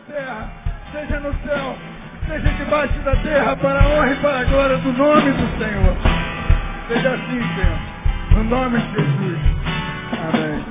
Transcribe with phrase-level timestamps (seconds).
[0.00, 0.52] terra,
[0.92, 1.76] seja no céu,
[2.26, 5.96] seja debaixo da terra, para a honra e para a glória do nome do Senhor.
[6.88, 7.90] Seja assim, Senhor.
[8.34, 9.38] No nome de Jesus.
[10.28, 10.64] Amém.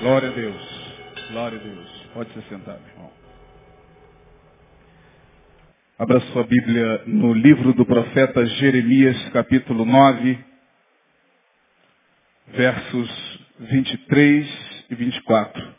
[0.00, 0.96] Glória a Deus.
[1.30, 2.06] Glória a Deus.
[2.14, 3.12] Pode se sentar, meu irmão.
[5.98, 10.38] Abra sua Bíblia no livro do profeta Jeremias, capítulo 9,
[12.48, 15.75] versos 23 e 24.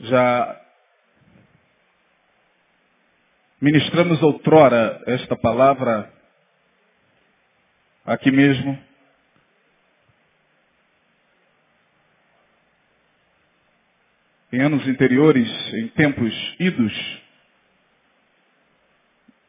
[0.00, 0.60] Já
[3.60, 6.12] ministramos outrora esta palavra
[8.04, 8.78] aqui mesmo.
[14.52, 17.22] Em anos anteriores, em tempos idos,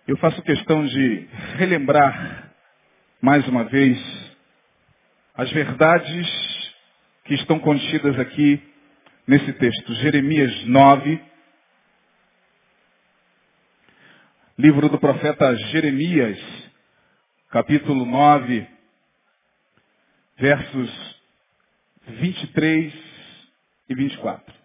[0.07, 2.53] eu faço questão de relembrar
[3.21, 3.98] mais uma vez
[5.35, 6.27] as verdades
[7.25, 8.77] que estão contidas aqui
[9.27, 9.94] nesse texto.
[9.95, 11.21] Jeremias 9,
[14.57, 16.40] livro do profeta Jeremias,
[17.49, 18.66] capítulo 9,
[20.38, 21.21] versos
[22.07, 22.93] 23
[23.90, 24.55] e 24.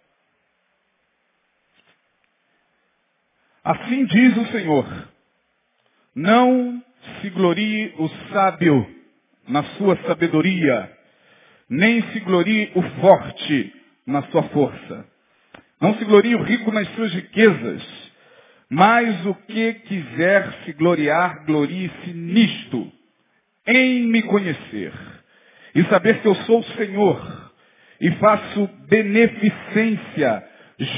[3.65, 5.09] Assim diz o Senhor,
[6.15, 6.83] não
[7.21, 9.03] se glorie o sábio
[9.47, 10.97] na sua sabedoria,
[11.69, 15.05] nem se glorie o forte na sua força.
[15.79, 17.83] Não se glorie o rico nas suas riquezas,
[18.69, 22.91] mas o que quiser se gloriar, glorie-se nisto,
[23.67, 24.93] em me conhecer,
[25.75, 27.51] e saber que eu sou o Senhor,
[27.99, 30.43] e faço beneficência,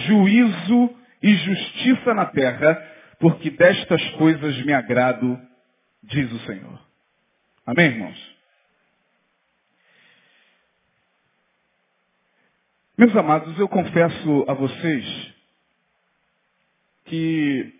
[0.07, 2.75] juízo e justiça na terra,
[3.19, 5.39] porque destas coisas me agrado,
[6.03, 6.79] diz o Senhor.
[7.65, 8.34] Amém, irmãos?
[12.97, 15.33] Meus amados, eu confesso a vocês
[17.03, 17.77] que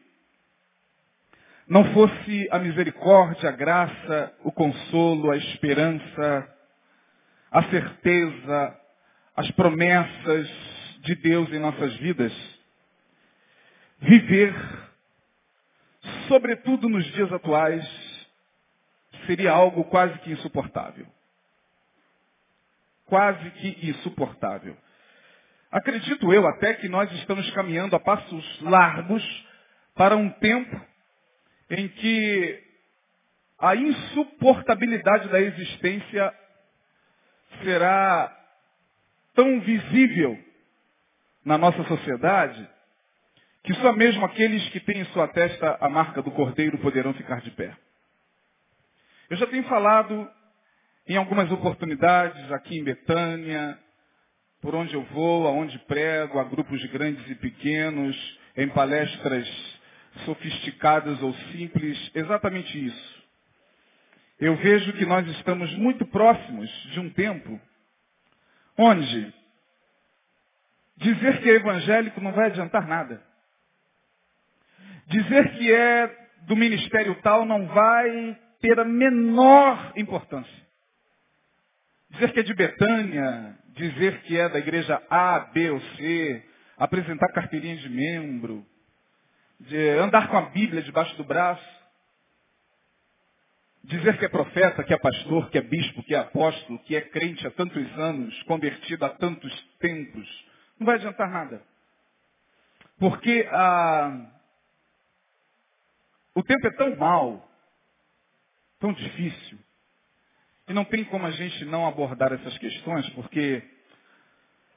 [1.66, 6.58] não fosse a misericórdia, a graça, o consolo, a esperança,
[7.50, 8.82] a certeza,
[9.38, 10.50] as promessas
[11.00, 12.34] de Deus em nossas vidas,
[14.00, 14.54] viver,
[16.28, 17.88] sobretudo nos dias atuais,
[19.26, 21.08] seria algo quase que insuportável.
[23.06, 24.76] Quase que insuportável.
[25.76, 29.46] Acredito eu até que nós estamos caminhando a passos largos
[29.94, 30.82] para um tempo
[31.70, 32.64] em que
[33.60, 36.34] a insuportabilidade da existência
[37.62, 38.34] será
[39.34, 40.42] tão visível
[41.44, 42.70] na nossa sociedade
[43.62, 47.42] que só mesmo aqueles que têm em sua testa a marca do cordeiro poderão ficar
[47.42, 47.76] de pé.
[49.30, 50.32] Eu já tenho falado
[51.06, 53.78] em algumas oportunidades aqui em Betânia,
[54.66, 59.48] por onde eu vou, aonde prego, a grupos grandes e pequenos, em palestras
[60.26, 63.24] sofisticadas ou simples, exatamente isso.
[64.40, 67.62] Eu vejo que nós estamos muito próximos de um tempo
[68.76, 69.32] onde
[70.98, 73.22] dizer que é evangélico não vai adiantar nada.
[75.06, 80.66] Dizer que é do ministério tal não vai ter a menor importância.
[82.10, 86.44] Dizer que é de Betânia, dizer que é da igreja A, B ou C,
[86.78, 88.66] apresentar carteirinha de membro,
[89.60, 91.76] de andar com a Bíblia debaixo do braço,
[93.84, 97.02] dizer que é profeta, que é pastor, que é bispo, que é apóstolo, que é
[97.02, 100.46] crente há tantos anos, convertido há tantos tempos,
[100.80, 101.62] não vai adiantar nada.
[102.98, 104.32] Porque ah,
[106.34, 107.50] o tempo é tão mau,
[108.80, 109.60] tão difícil,
[110.68, 113.64] e não tem como a gente não abordar essas questões, porque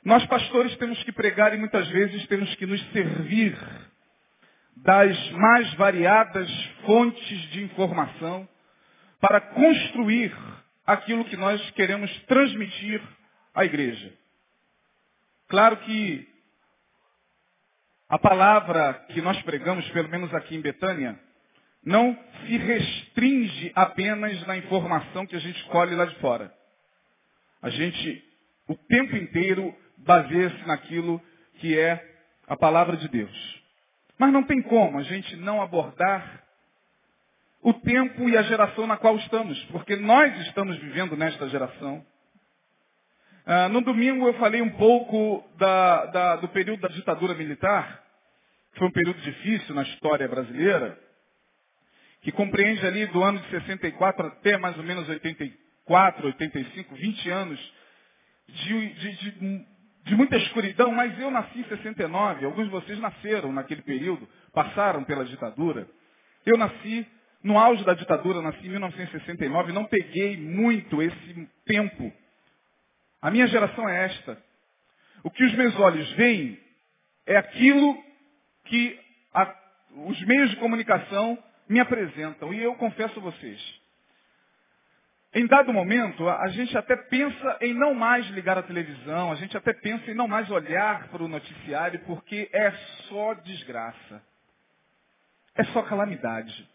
[0.05, 3.57] nós pastores temos que pregar e muitas vezes temos que nos servir
[4.77, 6.51] das mais variadas
[6.85, 8.49] fontes de informação
[9.21, 10.35] para construir
[10.87, 13.03] aquilo que nós queremos transmitir
[13.55, 14.13] à igreja.
[15.49, 16.29] Claro que
[18.09, 21.19] a palavra que nós pregamos, pelo menos aqui em Betânia,
[21.89, 22.15] não
[22.47, 26.53] se restringe apenas na informação que a gente colhe lá de fora.
[27.63, 28.25] A gente,
[28.69, 31.21] o tempo inteiro, baseia-se naquilo
[31.55, 31.99] que é
[32.47, 33.63] a palavra de Deus.
[34.19, 36.45] Mas não tem como a gente não abordar
[37.63, 42.05] o tempo e a geração na qual estamos, porque nós estamos vivendo nesta geração.
[43.47, 48.05] Ah, no domingo eu falei um pouco da, da, do período da ditadura militar,
[48.73, 51.08] que foi um período difícil na história brasileira
[52.23, 57.73] que compreende ali do ano de 64 até mais ou menos 84, 85, 20 anos
[58.49, 59.67] de, de, de
[60.09, 65.05] de muita escuridão, mas eu nasci em 69, alguns de vocês nasceram naquele período, passaram
[65.05, 65.87] pela ditadura.
[66.47, 67.07] Eu nasci
[67.43, 72.11] no auge da ditadura, nasci em 1969, não peguei muito esse tempo.
[73.21, 74.43] A minha geração é esta.
[75.23, 76.59] O que os meus olhos veem
[77.27, 78.03] é aquilo
[78.65, 78.99] que
[79.35, 79.55] a,
[80.07, 81.39] os meios de comunicação
[81.69, 82.53] me apresentam.
[82.53, 83.81] E eu confesso a vocês,
[85.35, 89.57] em dado momento, a gente até pensa em não mais ligar a televisão, a gente
[89.57, 92.71] até pensa em não mais olhar para o noticiário, porque é
[93.09, 94.23] só desgraça.
[95.55, 96.67] É só calamidade.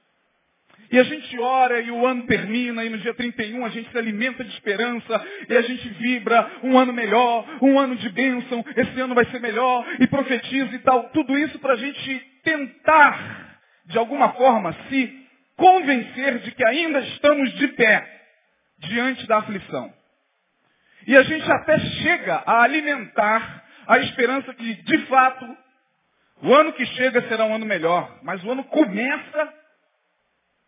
[0.92, 3.98] E a gente ora e o ano termina e no dia 31 a gente se
[3.98, 9.00] alimenta de esperança e a gente vibra um ano melhor, um ano de bênção, esse
[9.00, 11.10] ano vai ser melhor e profetiza e tal.
[11.10, 13.53] Tudo isso para a gente tentar,
[13.86, 18.22] de alguma forma, se convencer de que ainda estamos de pé
[18.80, 19.94] diante da aflição.
[21.06, 25.58] E a gente até chega a alimentar a esperança que, de fato,
[26.42, 28.20] o ano que chega será um ano melhor.
[28.24, 29.54] Mas o ano começa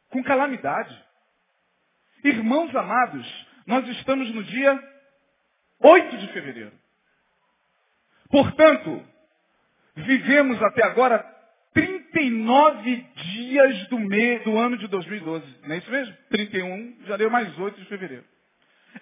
[0.10, 1.04] com calamidade.
[2.24, 4.80] Irmãos amados, nós estamos no dia
[5.80, 6.74] 8 de fevereiro.
[8.30, 9.06] Portanto,
[9.96, 11.35] vivemos até agora
[12.16, 15.46] 39 dias do, mês, do ano de 2012.
[15.64, 16.16] Não é isso mesmo?
[16.30, 18.24] 31, já deu mais 8 de fevereiro.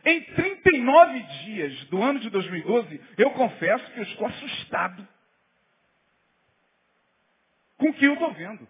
[0.04, 5.08] Em 39 dias do ano de 2012, eu confesso que eu estou assustado
[7.78, 8.68] com o que eu estou vendo.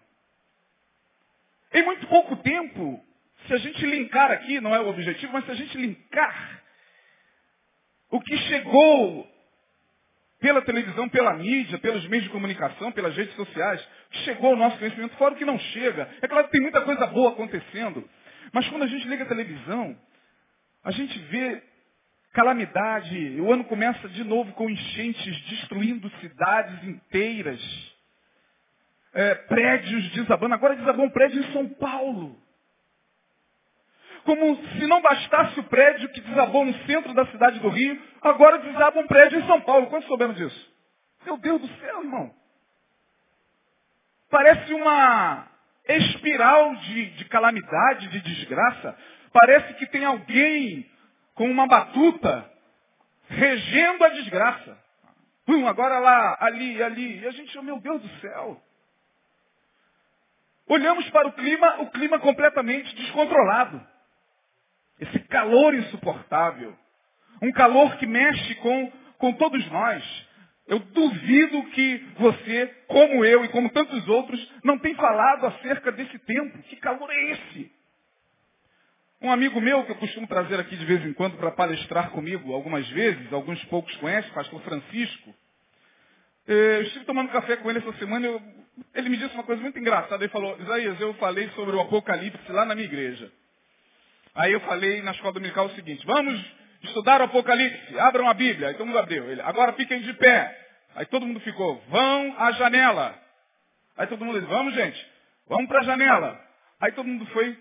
[1.72, 3.02] Em muito pouco tempo,
[3.46, 6.62] se a gente linkar aqui, não é o objetivo, mas se a gente linkar
[8.10, 9.33] o que chegou
[10.44, 13.82] pela televisão, pela mídia, pelos meios de comunicação, pelas redes sociais,
[14.24, 16.06] chegou ao nosso conhecimento, fora o que não chega.
[16.20, 18.06] É claro que tem muita coisa boa acontecendo,
[18.52, 19.98] mas quando a gente liga a televisão,
[20.84, 21.62] a gente vê
[22.34, 27.94] calamidade, o ano começa de novo com enchentes destruindo cidades inteiras,
[29.14, 30.52] é, prédios desabando.
[30.52, 32.38] Agora desabou um prédio em São Paulo.
[34.24, 38.58] Como se não bastasse o prédio que desabou no centro da cidade do Rio, agora
[38.58, 39.88] desaba um prédio em São Paulo.
[39.88, 40.74] Quantos souberam disso?
[41.26, 42.34] Meu Deus do céu, irmão.
[44.30, 45.46] Parece uma
[45.86, 48.96] espiral de, de calamidade, de desgraça.
[49.32, 50.90] Parece que tem alguém
[51.34, 52.50] com uma batuta
[53.28, 54.78] regendo a desgraça.
[55.46, 57.20] Hum, agora lá, ali, ali.
[57.20, 58.60] E a gente, meu Deus do céu.
[60.66, 63.93] Olhamos para o clima, o clima completamente descontrolado.
[65.04, 66.76] Esse calor insuportável.
[67.42, 70.26] Um calor que mexe com, com todos nós.
[70.66, 76.18] Eu duvido que você, como eu e como tantos outros, não tem falado acerca desse
[76.20, 76.58] tempo.
[76.64, 77.70] Que calor é esse?
[79.20, 82.52] Um amigo meu que eu costumo trazer aqui de vez em quando para palestrar comigo
[82.52, 85.34] algumas vezes, alguns poucos conhecem, pastor Francisco.
[86.46, 88.42] Eh, eu estive tomando café com ele essa semana, eu,
[88.94, 90.22] ele me disse uma coisa muito engraçada.
[90.22, 93.30] Ele falou, Isaías, eu falei sobre o Apocalipse lá na minha igreja.
[94.34, 96.44] Aí eu falei na escola dominical o seguinte, vamos
[96.82, 98.68] estudar o Apocalipse, abram a Bíblia.
[98.68, 99.30] Aí todo mundo abriu.
[99.30, 100.60] Ele, agora fiquem de pé.
[100.96, 103.14] Aí todo mundo ficou, vão à janela.
[103.96, 105.06] Aí todo mundo disse, vamos gente,
[105.48, 106.40] vamos para a janela.
[106.80, 107.56] Aí todo mundo foi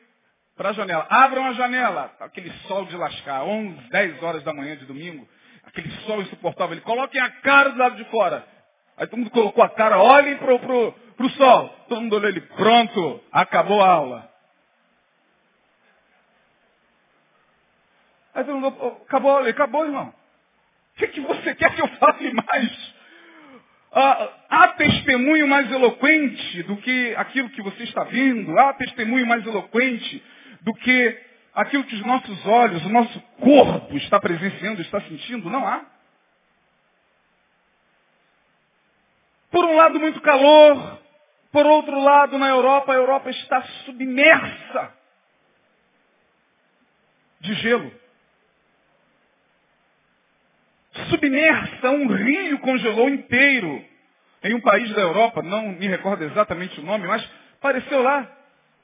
[0.56, 1.06] para a janela.
[1.10, 2.12] Abram a janela.
[2.20, 5.28] Aquele sol de lascar, 11, 10 horas da manhã de domingo.
[5.66, 6.74] Aquele sol insuportável.
[6.74, 8.46] Ele, coloquem a cara do lado de fora.
[8.98, 11.70] Aí todo mundo colocou a cara, olhem para o sol.
[11.88, 14.33] Todo mundo olhou ele, pronto, acabou a aula.
[18.34, 18.68] Aí mundo,
[19.06, 20.08] acabou, acabou, irmão.
[20.08, 22.94] O que, que você quer que eu fale mais?
[23.92, 28.58] Ah, há testemunho mais eloquente do que aquilo que você está vendo?
[28.58, 30.24] Há testemunho mais eloquente
[30.62, 31.22] do que
[31.54, 35.50] aquilo que os nossos olhos, o nosso corpo está presenciando, está sentindo?
[35.50, 35.86] Não há.
[39.52, 41.00] Por um lado, muito calor.
[41.52, 44.92] Por outro lado, na Europa, a Europa está submersa
[47.40, 48.03] de gelo
[51.10, 53.84] submersa, um rio congelou inteiro
[54.44, 58.30] em um país da Europa, não me recordo exatamente o nome, mas apareceu lá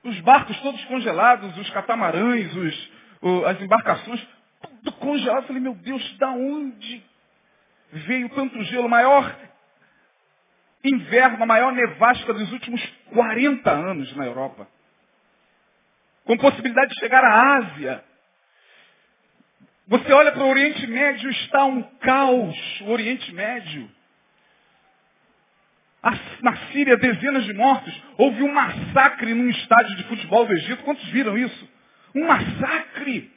[0.04, 4.26] os barcos todos congelados, os catamarãs, os, o, as embarcações,
[4.62, 5.44] tudo congelado.
[5.44, 7.04] Eu falei, meu Deus, da onde
[7.92, 8.88] veio tanto gelo?
[8.88, 9.36] Maior
[10.84, 12.82] inverno, a maior nevasca dos últimos
[13.14, 14.68] 40 anos na Europa.
[16.24, 18.04] Com possibilidade de chegar à Ásia.
[19.90, 22.82] Você olha para o Oriente Médio, está um caos.
[22.82, 23.90] O Oriente Médio.
[26.42, 27.94] Na Síria, dezenas de mortos.
[28.18, 30.84] Houve um massacre num estádio de futebol do Egito.
[30.84, 31.70] Quantos viram isso?
[32.16, 33.30] Um massacre.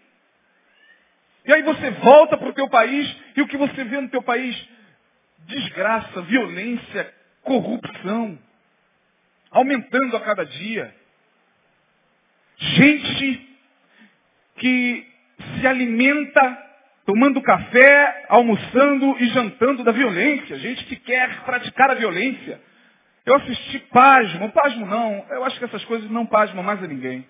[1.45, 4.23] E aí você volta para o teu país e o que você vê no teu
[4.23, 4.57] país?
[5.47, 8.39] desgraça, violência, corrupção,
[9.51, 10.95] aumentando a cada dia.
[12.57, 13.59] Gente
[14.57, 15.12] que
[15.61, 16.73] se alimenta
[17.05, 20.59] tomando café, almoçando e jantando da violência.
[20.59, 22.61] Gente que quer praticar a violência.
[23.25, 27.25] Eu assisti pasmo, pasmo não, eu acho que essas coisas não pasmam mais a ninguém.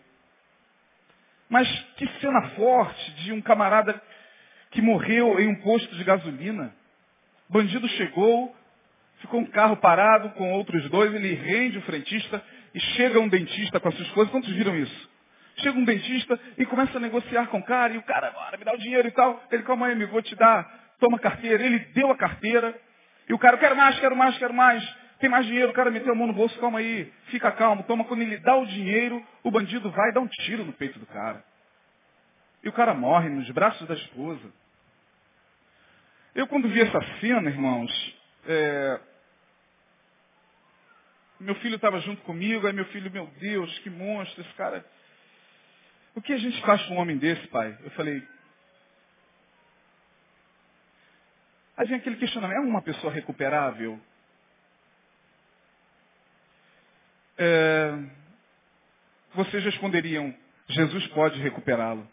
[1.51, 4.01] Mas que cena forte de um camarada
[4.71, 6.75] que morreu em um posto de gasolina.
[7.49, 8.57] Bandido chegou,
[9.21, 12.43] ficou um carro parado com outros dois, ele rende o frentista
[12.75, 14.31] e chega um dentista com a sua esposa.
[14.31, 15.12] Quantos viram isso?
[15.63, 18.65] Chega um dentista e começa a negociar com o cara, e o cara, bora, me
[18.65, 19.43] dá o dinheiro e tal.
[19.51, 21.65] Ele, calma aí, amigo, vou te dar, toma a carteira.
[21.65, 22.79] Ele deu a carteira,
[23.29, 25.03] e o cara, quero mais, quero mais, quero mais.
[25.21, 28.05] Tem mais dinheiro, o cara meteu a mão no bolso, calma aí, fica calmo, toma.
[28.05, 31.45] Quando ele dá o dinheiro, o bandido vai dá um tiro no peito do cara.
[32.65, 34.53] E o cara morre nos braços da esposa.
[36.35, 39.01] Eu quando vi essa cena, irmãos, é...
[41.39, 44.85] meu filho estava junto comigo, aí meu filho, meu Deus, que monstro, esse cara.
[46.15, 47.77] O que a gente faz com um homem desse, pai?
[47.83, 48.23] Eu falei.
[51.77, 53.99] Aí vem aquele questionamento, é uma pessoa recuperável?
[57.39, 57.99] É...
[59.35, 60.35] Vocês responderiam,
[60.69, 62.07] Jesus pode recuperá-lo.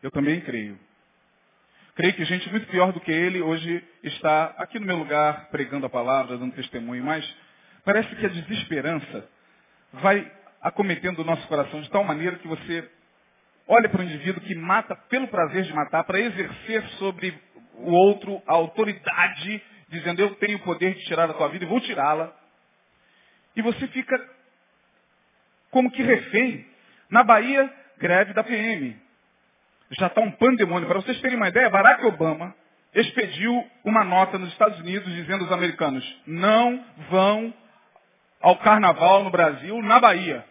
[0.00, 0.78] Eu também creio.
[1.96, 5.86] Creio que gente muito pior do que ele hoje está aqui no meu lugar pregando
[5.86, 7.24] a palavra, dando testemunho, mas
[7.84, 9.28] parece que a desesperança
[9.94, 10.30] vai
[10.64, 12.90] acometendo o nosso coração de tal maneira que você
[13.68, 17.38] olha para o indivíduo que mata pelo prazer de matar, para exercer sobre
[17.74, 21.68] o outro a autoridade, dizendo eu tenho o poder de tirar a tua vida e
[21.68, 22.34] vou tirá-la.
[23.54, 24.18] E você fica
[25.70, 26.66] como que refém.
[27.10, 29.04] Na Bahia, greve da PM
[29.90, 30.88] já está um pandemônio.
[30.88, 32.54] Para vocês terem uma ideia, Barack Obama
[32.94, 37.52] expediu uma nota nos Estados Unidos dizendo aos americanos, não vão
[38.40, 40.44] ao carnaval no Brasil, na Bahia.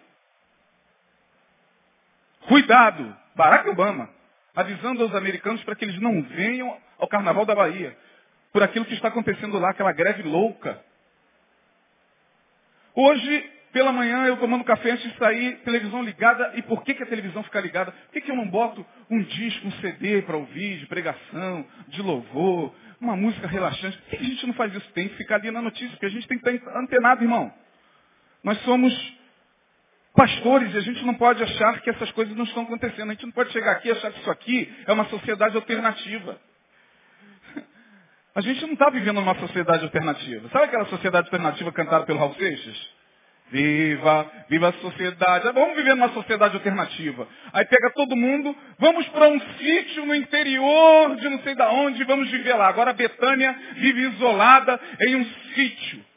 [2.48, 4.10] Cuidado, Barack Obama,
[4.56, 7.98] avisando aos americanos para que eles não venham ao carnaval da Bahia,
[8.52, 10.80] por aquilo que está acontecendo lá, aquela greve louca.
[12.96, 16.54] Hoje, pela manhã eu tomando café antes de sair, televisão ligada.
[16.56, 17.92] E por que, que a televisão fica ligada?
[17.92, 22.02] Por que, que eu não boto um disco, um CD para ouvir, de pregação, de
[22.04, 23.98] louvor, uma música relaxante?
[23.98, 24.88] Por que, que a gente não faz isso?
[24.92, 27.52] Tem que ficar ali na notícia, porque a gente tem que estar antenado, irmão.
[28.44, 28.94] Nós somos
[30.14, 33.10] pastores a gente não pode achar que essas coisas não estão acontecendo.
[33.10, 36.40] A gente não pode chegar aqui e achar que isso aqui é uma sociedade alternativa.
[38.36, 40.50] A gente não está vivendo numa sociedade alternativa.
[40.50, 43.04] Sabe aquela sociedade alternativa cantada pelo Raul Seixas?
[43.52, 45.52] Viva, viva a sociedade.
[45.52, 47.28] Vamos viver numa sociedade alternativa.
[47.52, 52.04] Aí pega todo mundo, vamos para um sítio no interior de não sei da onde,
[52.06, 52.68] vamos viver lá.
[52.68, 56.13] Agora a Betânia vive isolada em um sítio.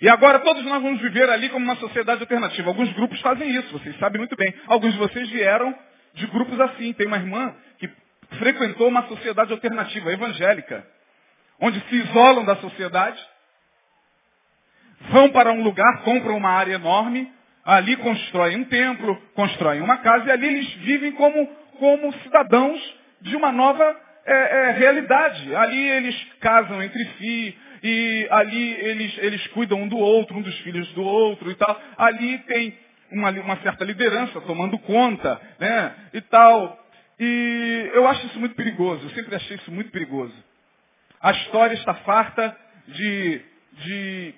[0.00, 2.68] E agora todos nós vamos viver ali como uma sociedade alternativa.
[2.68, 4.54] Alguns grupos fazem isso, vocês sabem muito bem.
[4.66, 5.74] Alguns de vocês vieram
[6.14, 6.92] de grupos assim.
[6.94, 7.90] Tem uma irmã que
[8.38, 10.86] frequentou uma sociedade alternativa, evangélica,
[11.60, 13.20] onde se isolam da sociedade
[15.08, 17.32] vão para um lugar, compram uma área enorme,
[17.64, 21.46] ali constroem um templo, constroem uma casa e ali eles vivem como,
[21.78, 25.54] como cidadãos de uma nova é, é, realidade.
[25.54, 30.56] Ali eles casam entre si, e ali eles, eles cuidam um do outro, um dos
[30.60, 31.80] filhos do outro e tal.
[31.96, 32.78] Ali tem
[33.10, 35.94] uma, uma certa liderança tomando conta, né?
[36.12, 36.78] E tal.
[37.18, 40.34] E eu acho isso muito perigoso, eu sempre achei isso muito perigoso.
[41.20, 42.56] A história está farta
[42.88, 43.42] de,
[43.84, 44.34] de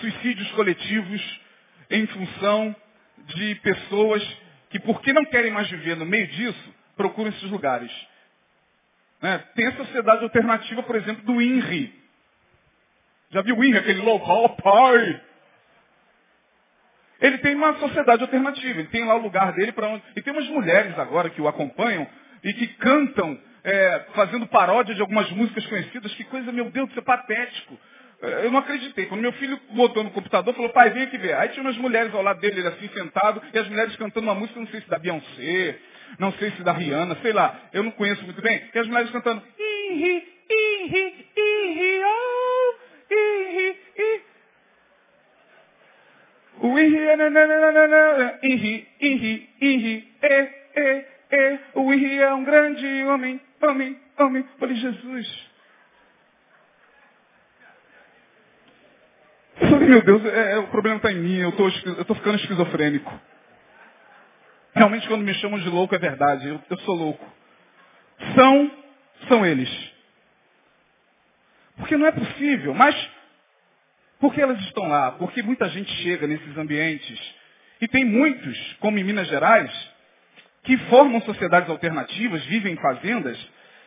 [0.00, 1.40] suicídios coletivos
[1.90, 2.74] em função
[3.26, 4.22] de pessoas
[4.70, 7.92] que, porque não querem mais viver no meio disso, procuram esses lugares.
[9.20, 9.38] Né?
[9.54, 12.03] Tem a sociedade alternativa, por exemplo, do INRI.
[13.30, 15.20] Já viu o INRI, aquele local, pai?
[17.20, 20.02] Ele tem uma sociedade alternativa, ele tem lá o lugar dele para onde.
[20.14, 22.06] E tem umas mulheres agora que o acompanham
[22.42, 26.14] e que cantam, é, fazendo paródia de algumas músicas conhecidas.
[26.14, 27.78] Que coisa, meu Deus, isso é patético.
[28.20, 29.06] Eu não acreditei.
[29.06, 31.34] Quando meu filho botou no computador, falou, pai, vem aqui ver.
[31.34, 34.34] Aí tinha umas mulheres ao lado dele, ele assim, sentado, e as mulheres cantando uma
[34.34, 35.78] música, não sei se da Beyoncé,
[36.18, 37.58] não sei se da Rihanna, sei lá.
[37.72, 38.62] Eu não conheço muito bem.
[38.74, 42.43] E as mulheres cantando, ihi, ihi, ihi, oh,
[51.74, 54.44] O ihi é um grande homem, homem, homem.
[54.58, 55.50] Falei, Jesus.
[59.58, 63.20] Falei, meu Deus, é, é, o problema está em mim, eu estou ficando esquizofrênico.
[64.74, 67.24] Realmente quando me chamam de louco é verdade, eu, eu sou louco.
[68.34, 68.70] São,
[69.28, 69.70] são eles.
[71.76, 72.74] Porque não é possível.
[72.74, 72.94] Mas
[74.24, 75.12] por que elas estão lá?
[75.12, 77.34] Porque muita gente chega nesses ambientes.
[77.78, 79.70] E tem muitos, como em Minas Gerais,
[80.62, 83.38] que formam sociedades alternativas, vivem em fazendas,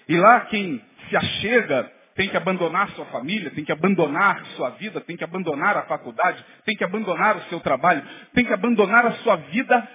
[0.08, 0.80] e lá quem
[1.10, 5.76] se achega tem que abandonar sua família, tem que abandonar sua vida, tem que abandonar
[5.76, 8.04] a faculdade, tem que abandonar o seu trabalho,
[8.36, 9.88] tem que abandonar a sua vida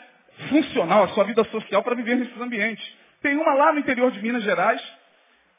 [0.48, 2.84] funcional, a sua vida social para viver nesses ambientes.
[3.22, 4.82] Tem uma lá no interior de Minas Gerais,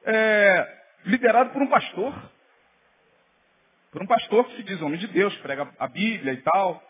[0.06, 0.68] é,
[1.06, 2.33] liderado por um pastor.
[3.94, 6.84] Por um pastor que se diz homem de Deus, prega a Bíblia e tal.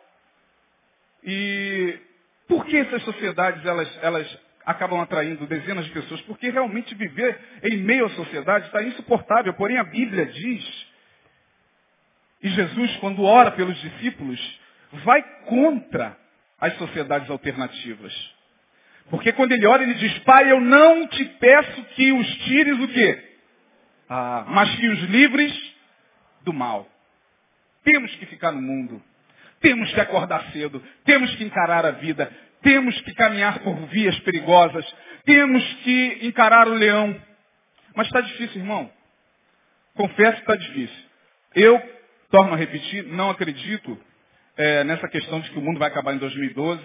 [1.21, 1.99] E
[2.47, 6.21] por que essas sociedades elas, elas acabam atraindo dezenas de pessoas?
[6.21, 9.53] Porque realmente viver em meio à sociedade está insuportável.
[9.53, 10.87] Porém, a Bíblia diz,
[12.41, 14.59] e Jesus, quando ora pelos discípulos,
[15.03, 16.17] vai contra
[16.57, 18.13] as sociedades alternativas.
[19.09, 22.87] Porque quando ele ora, ele diz, Pai, eu não te peço que os tires o
[22.87, 23.37] quê?
[24.07, 25.75] Ah, mas que os livres
[26.43, 26.92] do mal.
[27.83, 29.01] Temos que ficar no mundo.
[29.59, 30.83] Temos que acordar cedo.
[31.05, 32.31] Temos que encarar a vida.
[32.61, 34.85] Temos que caminhar por vias perigosas.
[35.25, 37.15] Temos que encarar o leão.
[37.95, 38.91] Mas está difícil, irmão.
[39.95, 41.03] Confesso que está difícil.
[41.55, 41.81] Eu,
[42.31, 43.99] torno a repetir, não acredito
[44.57, 46.81] é, nessa questão de que o mundo vai acabar em 2012.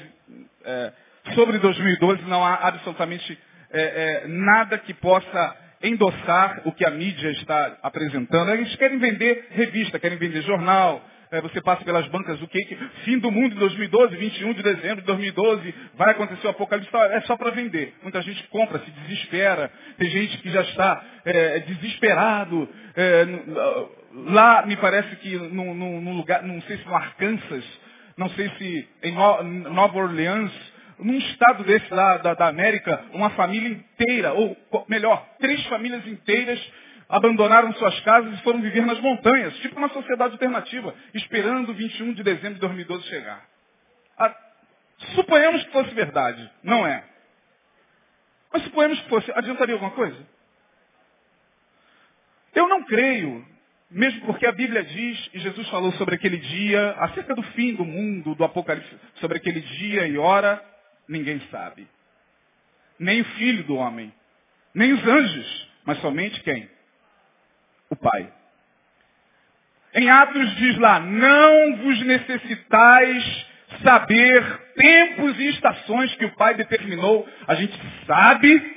[0.64, 0.92] É,
[1.34, 3.38] sobre 2012 não há absolutamente
[3.70, 8.50] é, é, nada que possa endossar o que a mídia está apresentando.
[8.52, 11.02] Eles querem vender revista, querem vender jornal.
[11.30, 12.58] É, você passa pelas bancas, o que,
[13.04, 17.20] fim do mundo em 2012, 21 de dezembro de 2012, vai acontecer o apocalipse, é
[17.22, 17.94] só para vender.
[18.02, 19.70] Muita gente compra, se desespera.
[19.98, 22.66] Tem gente que já está é, desesperado.
[22.96, 23.26] É,
[24.14, 27.64] lá, me parece que num, num, lugar, não sei se no Arkansas,
[28.16, 30.50] não sei se em Nova Orleans,
[30.98, 34.56] num estado desse lá da, da América, uma família inteira, ou
[34.88, 36.60] melhor, três famílias inteiras
[37.08, 42.12] abandonaram suas casas e foram viver nas montanhas, tipo uma sociedade alternativa, esperando o 21
[42.12, 43.44] de dezembro de 2012 chegar.
[44.18, 44.34] A,
[45.14, 47.02] suponhamos que fosse verdade, não é.
[48.52, 50.18] Mas suponhamos que fosse, adiantaria alguma coisa?
[52.54, 53.46] Eu não creio,
[53.90, 57.84] mesmo porque a Bíblia diz, e Jesus falou sobre aquele dia, acerca do fim do
[57.84, 60.62] mundo, do Apocalipse, sobre aquele dia e hora,
[61.08, 61.88] ninguém sabe.
[62.98, 64.12] Nem o filho do homem,
[64.74, 66.68] nem os anjos, mas somente quem?
[67.90, 68.32] O Pai.
[69.94, 73.46] Em Atos diz lá, não vos necessitais
[73.82, 77.26] saber tempos e estações que o Pai determinou.
[77.46, 78.76] A gente sabe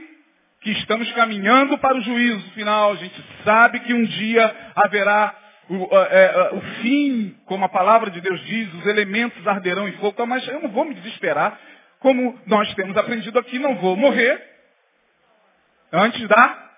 [0.61, 2.93] que estamos caminhando para o juízo final.
[2.93, 5.35] A gente sabe que um dia haverá
[5.69, 10.25] o, é, o, fim, como a palavra de Deus diz, os elementos arderão em fogo.
[10.25, 11.59] Mas eu não vou me desesperar
[12.01, 14.43] como nós temos aprendido aqui, não vou morrer
[15.91, 16.71] antes da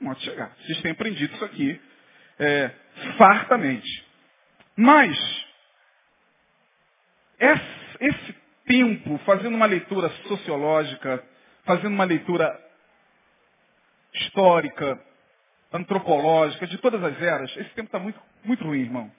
[0.00, 0.50] morte chegar.
[0.60, 1.80] Vocês têm aprendido isso aqui
[2.38, 2.70] é,
[3.18, 4.06] fartamente.
[4.74, 5.46] Mas,
[8.00, 11.22] esse tempo, fazendo uma leitura sociológica,
[11.64, 12.58] fazendo uma leitura
[14.14, 14.98] histórica,
[15.70, 19.17] antropológica, de todas as eras, esse tempo está muito, muito ruim, irmão.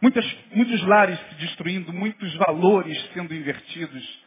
[0.00, 4.24] Muitas, muitos lares se destruindo, muitos valores sendo invertidos.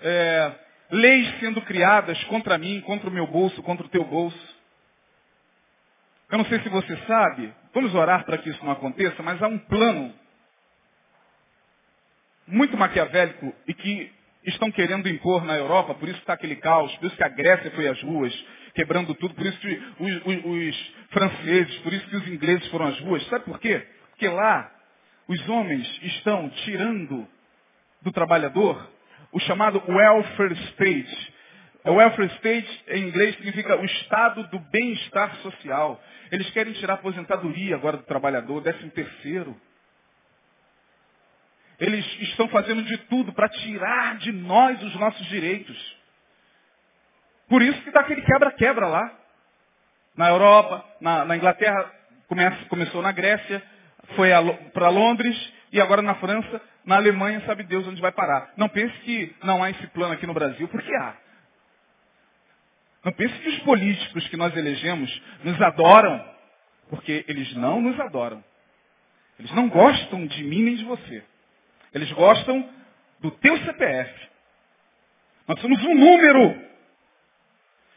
[0.00, 0.52] É,
[0.90, 4.62] leis sendo criadas contra mim, contra o meu bolso, contra o teu bolso.
[6.30, 9.48] Eu não sei se você sabe, vamos orar para que isso não aconteça, mas há
[9.48, 10.14] um plano
[12.46, 14.10] muito maquiavélico e que
[14.44, 17.70] estão querendo impor na Europa, por isso está aquele caos, por isso que a Grécia
[17.72, 18.32] foi às ruas,
[18.74, 22.86] quebrando tudo, por isso que os, os, os franceses, por isso que os ingleses foram
[22.86, 23.24] às ruas.
[23.26, 23.86] Sabe por quê?
[24.10, 24.71] Porque lá
[25.28, 27.26] os homens estão tirando
[28.00, 28.90] do trabalhador
[29.32, 31.34] o chamado welfare state.
[31.84, 36.00] O welfare state, em inglês, significa o estado do bem-estar social.
[36.30, 39.58] Eles querem tirar a aposentadoria agora do trabalhador, décimo terceiro.
[41.80, 45.96] Eles estão fazendo de tudo para tirar de nós os nossos direitos.
[47.48, 49.18] Por isso que está aquele quebra-quebra lá.
[50.14, 51.90] Na Europa, na, na Inglaterra,
[52.28, 53.62] começa, começou na Grécia,
[54.16, 54.30] foi
[54.72, 58.52] para Londres e agora na França, na Alemanha, sabe Deus onde vai parar.
[58.56, 61.16] Não pense que não há esse plano aqui no Brasil, porque há.
[63.04, 66.24] Não pense que os políticos que nós elegemos nos adoram,
[66.88, 68.44] porque eles não nos adoram.
[69.38, 71.24] Eles não gostam de mim nem de você.
[71.92, 72.68] Eles gostam
[73.20, 74.28] do teu CPF.
[75.48, 76.62] Nós somos um número.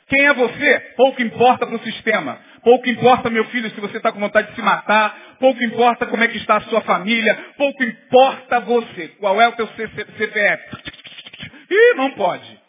[0.07, 0.79] Quem é você?
[0.95, 2.39] Pouco importa para o sistema.
[2.65, 5.37] Pouco importa, meu filho, se você está com vontade de se matar.
[5.39, 7.53] Pouco importa como é que está a sua família.
[7.55, 9.09] Pouco importa você.
[9.19, 10.77] Qual é o teu CPF?
[11.69, 12.59] Ih, não pode.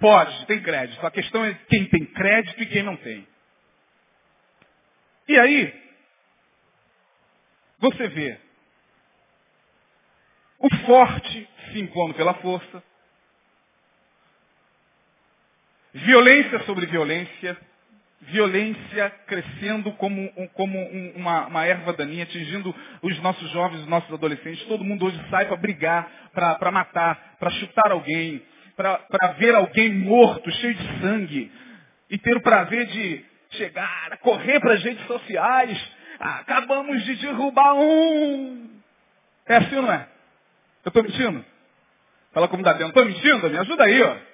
[0.00, 1.06] Pode, tem crédito.
[1.06, 3.24] A questão é quem tem crédito e quem não tem.
[5.28, 5.72] E aí,
[7.78, 8.36] você vê
[10.58, 12.82] o forte se impondo pela força,
[15.92, 17.56] violência sobre violência,
[18.22, 20.78] violência crescendo como, como
[21.16, 24.64] uma, uma, erva daninha, atingindo os nossos jovens, os nossos adolescentes.
[24.64, 28.42] Todo mundo hoje sai para brigar, para matar, para chutar alguém,
[28.76, 31.50] para ver alguém morto, cheio de sangue,
[32.10, 35.90] e ter o prazer de chegar, correr para as redes sociais.
[36.18, 38.68] Ah, acabamos de derrubar um.
[39.46, 40.06] É assim não é?
[40.84, 41.44] Eu estou mentindo?
[42.32, 42.88] Fala como dá dentro.
[42.88, 43.50] Estou mentindo?
[43.50, 44.29] Me ajuda aí, ó.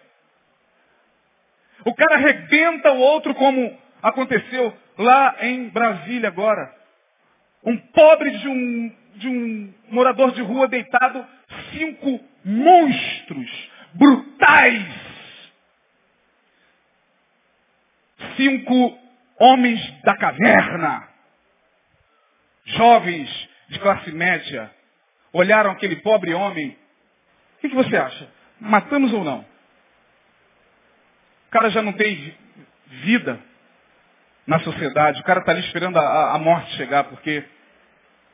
[1.86, 6.74] O cara arrebenta o outro como aconteceu lá em Brasília agora.
[7.64, 11.24] Um pobre de um, de um morador de rua deitado,
[11.70, 14.84] cinco monstros brutais.
[18.36, 18.98] Cinco
[19.38, 21.08] homens da caverna,
[22.64, 24.74] jovens de classe média,
[25.32, 26.70] olharam aquele pobre homem.
[26.70, 28.28] O que, que você acha?
[28.58, 29.55] Matamos ou não?
[31.56, 32.34] Cara já não tem
[32.86, 33.40] vida
[34.46, 35.22] na sociedade.
[35.22, 37.42] O cara está ali esperando a, a, morte chegar, porque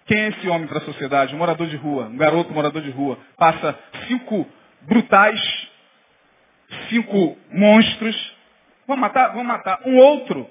[0.06, 1.32] quem é esse homem para a sociedade?
[1.32, 3.16] Um morador de rua, um garoto morador de rua.
[3.38, 4.44] Passa cinco
[4.80, 5.40] brutais,
[6.88, 8.36] cinco monstros.
[8.88, 9.28] Vão matar?
[9.34, 9.78] Vão matar.
[9.86, 10.50] Um outro,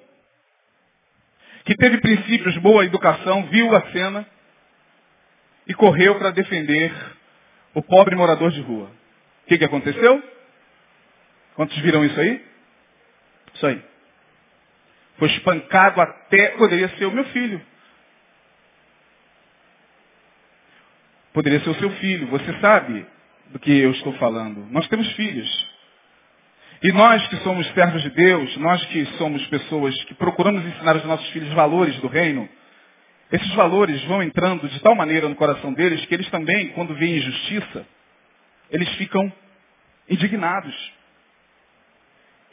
[1.65, 4.25] que teve princípios, boa educação, viu a cena
[5.67, 6.93] e correu para defender
[7.73, 8.89] o pobre morador de rua.
[9.43, 10.23] O que, que aconteceu?
[11.53, 12.50] Quantos viram isso aí?
[13.67, 13.81] Aí.
[15.17, 17.61] Foi espancado até, poderia ser o meu filho.
[21.33, 22.27] Poderia ser o seu filho.
[22.27, 23.05] Você sabe
[23.49, 24.65] do que eu estou falando.
[24.71, 25.71] Nós temos filhos.
[26.83, 31.05] E nós que somos servos de Deus, nós que somos pessoas que procuramos ensinar aos
[31.05, 32.49] nossos filhos valores do reino,
[33.31, 37.17] esses valores vão entrando de tal maneira no coração deles que eles também, quando veem
[37.17, 37.85] injustiça,
[38.69, 39.31] eles ficam
[40.09, 40.75] indignados.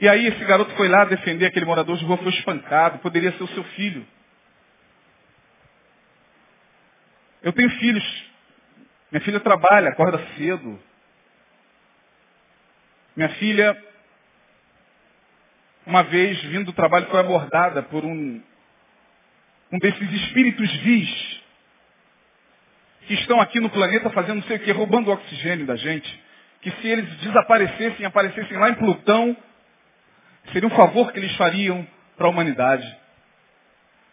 [0.00, 3.42] E aí esse garoto foi lá defender aquele morador de rua, foi espancado, poderia ser
[3.42, 4.06] o seu filho.
[7.42, 8.24] Eu tenho filhos.
[9.10, 10.78] Minha filha trabalha, acorda cedo.
[13.16, 13.76] Minha filha,
[15.84, 18.40] uma vez vindo do trabalho, foi abordada por um,
[19.72, 21.40] um desses espíritos vis
[23.06, 26.22] que estão aqui no planeta fazendo não sei o que, roubando o oxigênio da gente.
[26.60, 29.36] Que se eles desaparecessem, aparecessem lá em Plutão,
[30.52, 32.98] Seria um favor que eles fariam para a humanidade.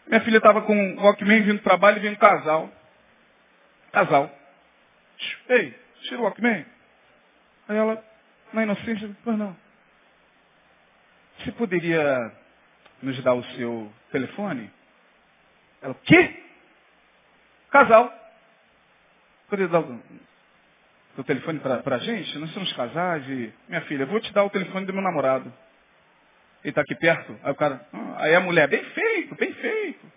[0.07, 2.71] Minha filha estava com um Walkman vindo do trabalho e veio um casal.
[3.91, 4.29] Casal.
[5.49, 6.65] Ei, tira o Walkman.
[7.67, 8.03] Aí ela,
[8.53, 9.55] na inocência, pois não.
[11.39, 12.31] Você poderia
[13.01, 14.71] nos dar o seu telefone?
[15.81, 16.43] Ela, o quê?
[17.71, 18.13] Casal.
[19.49, 20.01] Poderia dar o
[21.15, 22.37] seu telefone para a gente?
[22.37, 23.53] Nós somos casais e...
[23.67, 25.51] Minha filha, vou te dar o telefone do meu namorado.
[26.65, 27.39] Ele está aqui perto.
[27.43, 30.11] Aí o cara, ah, aí a mulher, bem feito, bem feito.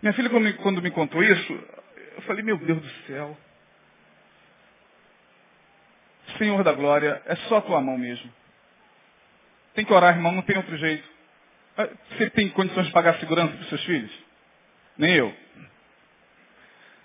[0.00, 1.52] Minha filha, quando me, quando me contou isso,
[2.16, 3.36] eu falei, meu Deus do céu.
[6.38, 8.32] Senhor da glória, é só a tua mão mesmo.
[9.74, 11.06] Tem que orar, irmão, não tem outro jeito.
[11.76, 14.10] Ah, você tem condições de pagar segurança para os seus filhos?
[14.96, 15.36] Nem eu.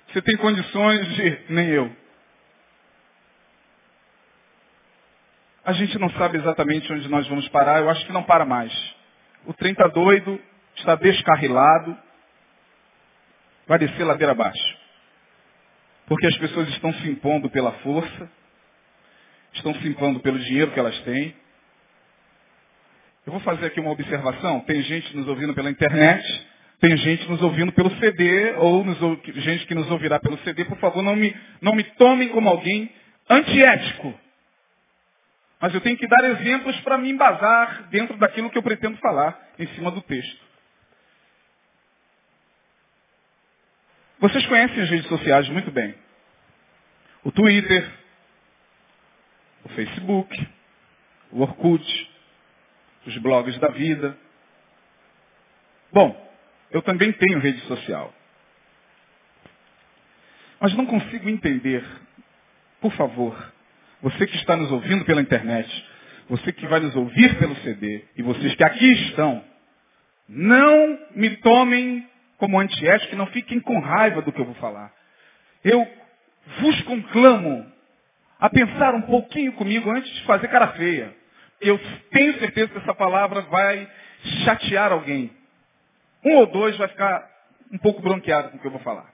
[0.07, 1.39] Você tem condições de.
[1.49, 1.93] Nem eu.
[5.67, 8.71] A gente não sabe exatamente onde nós vamos parar, eu acho que não para mais.
[9.45, 10.39] O trem está doido,
[10.77, 11.97] está descarrilado,
[13.67, 14.77] vai descer ladeira abaixo.
[16.05, 18.31] Porque as pessoas estão se impondo pela força,
[19.55, 21.35] estão se impondo pelo dinheiro que elas têm.
[23.25, 24.61] Eu vou fazer aqui uma observação.
[24.61, 26.47] Tem gente nos ouvindo pela internet,
[26.79, 28.99] tem gente nos ouvindo pelo CD, ou nos,
[29.43, 30.63] gente que nos ouvirá pelo CD.
[30.63, 32.89] Por favor, não me, não me tomem como alguém
[33.29, 34.26] antiético.
[35.59, 39.37] Mas eu tenho que dar exemplos para me embasar dentro daquilo que eu pretendo falar
[39.57, 40.45] em cima do texto.
[44.19, 45.95] Vocês conhecem as redes sociais muito bem.
[47.23, 47.91] O Twitter,
[49.63, 50.49] o Facebook,
[51.31, 52.11] o Orkut,
[53.05, 54.17] os blogs da vida.
[55.91, 56.31] Bom,
[56.71, 58.13] eu também tenho rede social.
[60.59, 61.85] Mas não consigo entender,
[62.81, 63.53] por favor,
[64.01, 65.85] você que está nos ouvindo pela internet,
[66.29, 69.43] você que vai nos ouvir pelo CD e vocês que aqui estão,
[70.27, 72.07] não me tomem
[72.37, 74.93] como antiético e não fiquem com raiva do que eu vou falar.
[75.63, 75.87] Eu
[76.59, 77.65] vos conclamo
[78.39, 81.15] a pensar um pouquinho comigo antes de fazer cara feia.
[81.59, 81.79] Eu
[82.11, 83.89] tenho certeza que essa palavra vai
[84.43, 85.31] chatear alguém.
[86.23, 87.27] Um ou dois vai ficar
[87.71, 89.11] um pouco bronqueado com o que eu vou falar.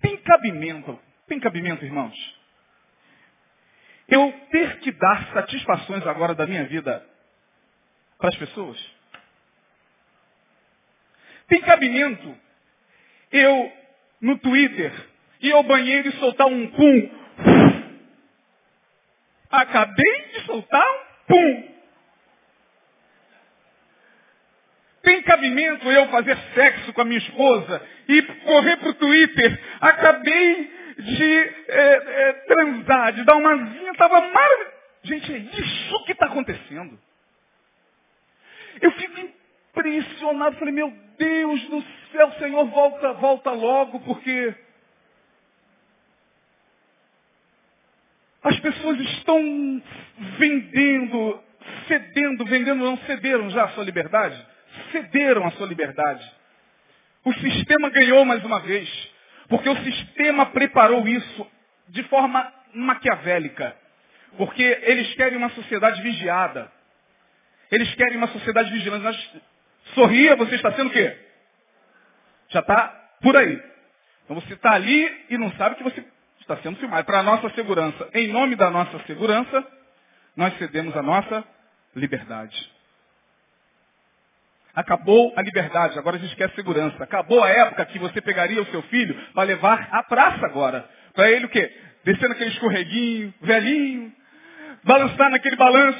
[0.00, 2.35] Tem cabimento, tem cabimento, irmãos?
[4.08, 7.04] Eu ter que dar satisfações agora da minha vida
[8.18, 8.78] para as pessoas?
[11.48, 12.36] Tem cabimento
[13.32, 13.72] eu,
[14.20, 14.92] no Twitter,
[15.40, 17.10] ir ao banheiro e soltar um pum?
[19.50, 21.76] Acabei de soltar um pum.
[25.02, 29.60] Tem cabimento eu fazer sexo com a minha esposa e correr para o Twitter?
[29.80, 31.34] Acabei de
[31.68, 34.76] é, é, transar, de dar uma zinha, estava maravilhoso.
[35.02, 36.98] Gente, é isso que está acontecendo.
[38.80, 44.54] Eu fico impressionado, falei, meu Deus do céu, Senhor, volta, volta logo, porque
[48.42, 49.82] as pessoas estão
[50.38, 51.42] vendendo,
[51.86, 54.56] cedendo, vendendo, não cederam já a sua liberdade
[54.92, 56.24] cederam a sua liberdade.
[57.24, 58.88] O sistema ganhou mais uma vez,
[59.48, 61.46] porque o sistema preparou isso
[61.88, 63.76] de forma maquiavélica.
[64.36, 66.70] Porque eles querem uma sociedade vigiada.
[67.70, 69.02] Eles querem uma sociedade vigilante.
[69.02, 69.42] Mas,
[69.94, 71.16] sorria, você está sendo o quê?
[72.48, 72.88] Já está
[73.20, 73.62] por aí.
[74.24, 76.04] Então você está ali e não sabe que você
[76.40, 77.04] está sendo filmado.
[77.06, 79.66] Para a nossa segurança, em nome da nossa segurança,
[80.36, 81.44] nós cedemos a nossa
[81.94, 82.75] liberdade.
[84.76, 87.02] Acabou a liberdade, agora a gente quer segurança.
[87.02, 90.86] Acabou a época que você pegaria o seu filho para levar à praça agora.
[91.14, 91.74] Para ele o quê?
[92.04, 94.12] Descer naquele escorreguinho, velhinho,
[94.84, 95.98] balançar naquele balanço.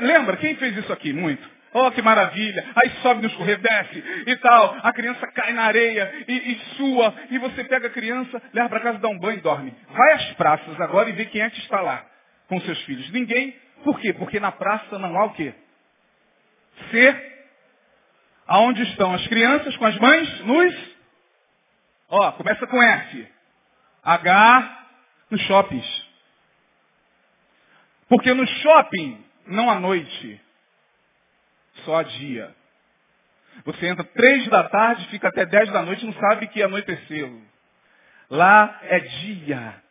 [0.00, 0.36] Lembra?
[0.38, 1.12] Quem fez isso aqui?
[1.12, 1.48] Muito.
[1.72, 2.66] Oh, que maravilha.
[2.74, 4.76] Aí sobe no escorrego, desce e tal.
[4.82, 7.14] A criança cai na areia e, e sua.
[7.30, 9.72] E você pega a criança, leva para casa, dá um banho e dorme.
[9.88, 12.04] Vai às praças agora e vê quem é que está lá
[12.48, 13.08] com seus filhos.
[13.12, 13.56] Ninguém.
[13.84, 14.12] Por quê?
[14.12, 15.54] Porque na praça não há o quê?
[16.90, 17.32] Ser
[18.52, 20.40] Aonde estão as crianças com as mães?
[20.40, 20.74] Nos.
[22.10, 23.28] Ó, começa com F.
[24.04, 24.88] H
[25.30, 26.06] nos shoppings.
[28.10, 30.38] Porque no shopping não há noite,
[31.76, 32.54] só há dia.
[33.64, 37.42] Você entra três da tarde, fica até dez da noite, não sabe que anoiteceu.
[38.28, 39.82] Lá é dia.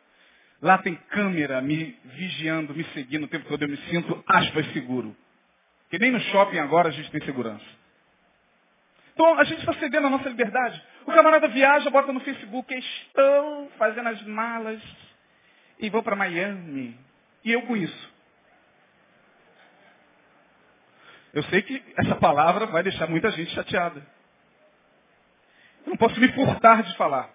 [0.61, 3.63] Lá tem câmera me vigiando, me seguindo o tempo todo.
[3.63, 5.17] Eu me sinto, aspas, seguro.
[5.89, 7.80] Que nem no shopping agora a gente tem segurança.
[9.21, 10.83] Então a gente está cedendo a nossa liberdade.
[11.05, 14.81] O camarada viaja, bota no Facebook, estou fazendo as malas
[15.77, 16.99] e vou para Miami.
[17.45, 18.13] E eu com isso.
[21.35, 24.03] Eu sei que essa palavra vai deixar muita gente chateada.
[25.85, 27.29] Eu não posso me furtar de falar.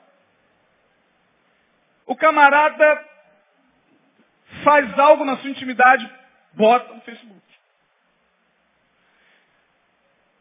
[2.05, 3.09] O camarada
[4.65, 6.13] faz algo na sua intimidade,
[6.53, 7.43] bota no Facebook.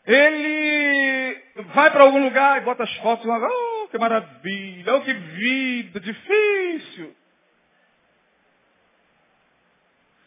[0.07, 5.99] Ele vai para algum lugar e bota as fotos, oh, que maravilha, oh, que vida
[5.99, 7.15] difícil.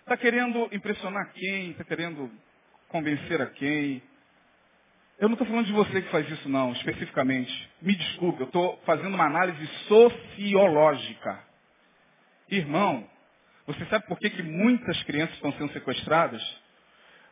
[0.01, 1.73] Está querendo impressionar quem?
[1.73, 2.31] Está querendo
[2.89, 4.03] convencer a quem?
[5.19, 7.71] Eu não estou falando de você que faz isso não, especificamente.
[7.83, 11.45] Me desculpe, eu estou fazendo uma análise sociológica.
[12.49, 13.07] Irmão,
[13.67, 16.43] você sabe por que, que muitas crianças estão sendo sequestradas?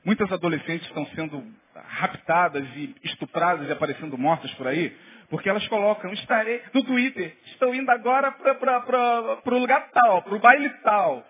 [0.05, 1.43] Muitas adolescentes estão sendo
[1.89, 4.97] raptadas e estupradas e aparecendo mortas por aí,
[5.29, 10.39] porque elas colocam, estarei no Twitter, estou indo agora para o lugar tal, para o
[10.39, 11.25] baile tal.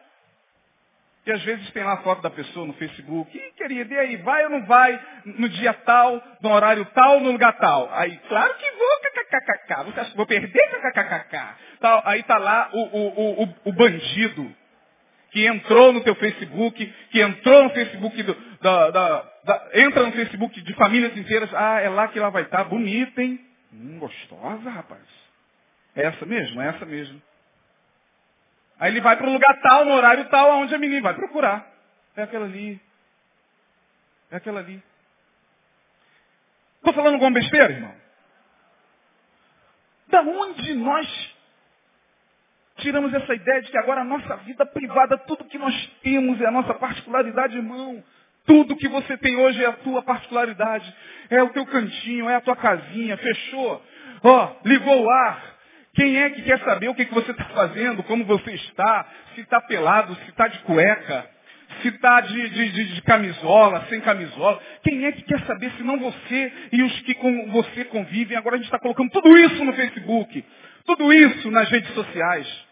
[1.27, 4.17] E às vezes tem lá a foto da pessoa no Facebook, e querida, e aí,
[4.19, 7.93] vai ou não vai no dia tal, no horário tal, no lugar tal?
[7.93, 11.37] Aí, claro que vou, kkkk, vou perder, kkkk?
[12.05, 14.55] Aí tá lá o, o, o, o bandido,
[15.33, 19.25] que entrou no teu Facebook, que entrou no Facebook do, da, da,
[19.75, 22.65] entra no Facebook de famílias inteiras, ah, é lá que ela vai estar, tá.
[22.65, 23.45] bonita, hein?
[23.73, 25.03] Hum, gostosa, rapaz.
[25.95, 27.21] É essa mesmo, é essa mesmo.
[28.79, 31.67] Aí ele vai para um lugar tal, no horário tal, aonde a menina vai procurar.
[32.15, 32.81] É aquela ali.
[34.31, 34.83] É aquela ali.
[36.77, 37.95] Estou falando alguma besteira, irmão?
[40.09, 41.35] Da onde nós
[42.77, 46.47] tiramos essa ideia de que agora a nossa vida privada, tudo que nós temos é
[46.47, 48.05] a nossa particularidade, irmão.
[48.47, 50.95] Tudo que você tem hoje é a tua particularidade.
[51.29, 53.83] É o teu cantinho, é a tua casinha, fechou.
[54.23, 55.57] Ó, oh, ligou o ar.
[55.95, 59.41] Quem é que quer saber o que, que você está fazendo, como você está, se
[59.41, 61.27] está pelado, se está de cueca,
[61.81, 64.61] se está de, de, de, de, camisola, sem camisola.
[64.83, 68.37] Quem é que quer saber se não você e os que com você convivem?
[68.37, 70.45] Agora a gente está colocando tudo isso no Facebook,
[70.85, 72.67] tudo isso nas redes sociais.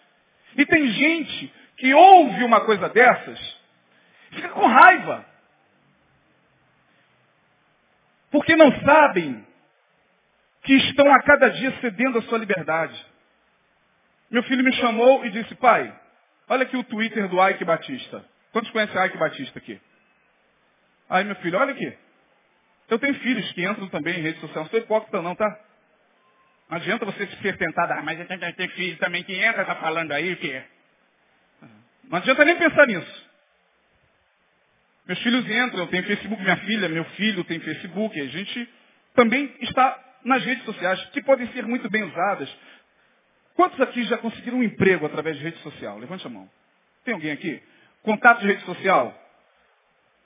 [0.56, 3.56] E tem gente que ouve uma coisa dessas,
[4.32, 5.33] fica com raiva.
[8.34, 9.46] Porque não sabem
[10.64, 13.06] que estão a cada dia cedendo a sua liberdade.
[14.28, 15.96] Meu filho me chamou e disse, pai,
[16.48, 18.24] olha aqui o Twitter do Ike Batista.
[18.50, 19.80] Quantos conhecem Ike Batista aqui?
[21.08, 21.96] Aí meu filho, olha aqui.
[22.88, 24.64] Eu tenho filhos que entram também em rede social.
[24.64, 25.60] Não sou hipócrita não, tá?
[26.68, 28.18] Não adianta você ser tentado, ah, mas
[28.56, 30.60] tenho filho também que entra, tá falando aí o quê?
[32.10, 33.23] Não adianta nem pensar nisso.
[35.06, 38.68] Meus filhos entram, eu tenho Facebook, minha filha, meu filho tem Facebook, a gente
[39.14, 42.48] também está nas redes sociais, que podem ser muito bem usadas.
[43.54, 45.98] Quantos aqui já conseguiram um emprego através de rede social?
[45.98, 46.48] Levante a mão.
[47.04, 47.62] Tem alguém aqui?
[48.02, 49.14] Contato de rede social?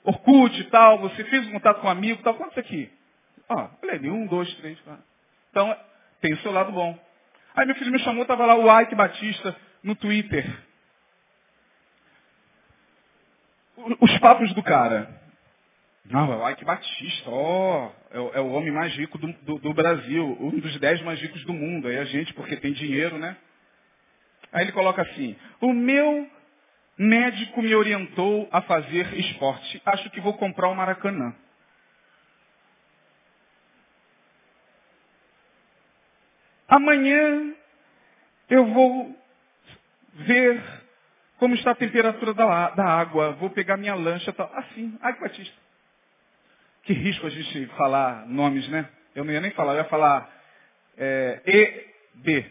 [0.03, 2.35] Orkut e tal, você fez um contato com um amigo tal.
[2.35, 2.89] Quantos aqui?
[3.49, 5.03] Ah, olha ali, um, dois, três, quatro.
[5.49, 5.75] Então,
[6.21, 6.97] tem o seu lado bom.
[7.55, 10.45] Aí meu filho me chamou, estava lá o Ike Batista no Twitter.
[14.01, 15.09] Os papos do cara.
[16.05, 19.73] Não, o Ike Batista, ó, oh, é, é, o homem mais rico do, do, do,
[19.73, 21.87] Brasil, um dos dez mais ricos do mundo.
[21.87, 23.37] Aí a gente, porque tem dinheiro, né?
[24.51, 26.27] Aí ele coloca assim, o meu
[26.97, 29.81] médico me orientou a fazer esporte.
[29.85, 31.33] Acho que vou comprar o um Maracanã.
[36.67, 37.53] Amanhã
[38.49, 39.15] eu vou
[40.13, 40.61] ver
[41.39, 43.31] como está a temperatura da, da água.
[43.31, 44.31] Vou pegar minha lancha.
[44.33, 44.51] Tal.
[44.53, 45.55] Assim, que Batista.
[46.83, 48.87] Que risco a gente falar nomes, né?
[49.15, 50.29] Eu não ia nem falar, eu ia falar
[50.97, 52.45] é, EB.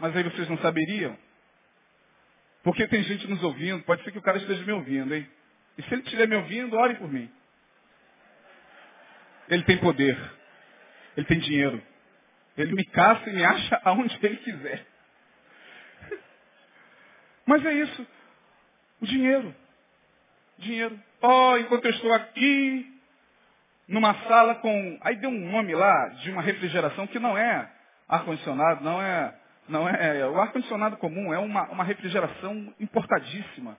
[0.00, 1.16] Mas aí vocês não saberiam.
[2.62, 5.28] Porque tem gente nos ouvindo, pode ser que o cara esteja me ouvindo, hein?
[5.76, 7.30] E se ele estiver me ouvindo, ore por mim.
[9.48, 10.18] Ele tem poder.
[11.16, 11.82] Ele tem dinheiro.
[12.56, 14.86] Ele me caça e me acha aonde ele quiser.
[17.48, 18.06] Mas é isso.
[19.00, 19.54] O dinheiro.
[20.58, 21.00] Dinheiro.
[21.22, 23.00] Oh, enquanto eu estou aqui,
[23.88, 24.98] numa sala com.
[25.00, 27.72] Aí deu um nome lá de uma refrigeração que não é
[28.06, 29.34] ar-condicionado, não é.
[29.66, 30.28] Não é.
[30.28, 33.78] O ar-condicionado comum é uma, uma refrigeração importadíssima.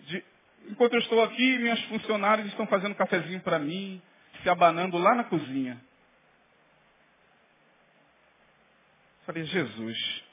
[0.00, 0.22] De,
[0.68, 4.02] enquanto eu estou aqui, minhas funcionários estão fazendo cafezinho para mim,
[4.42, 5.80] se abanando lá na cozinha.
[9.24, 10.27] Falei, Jesus.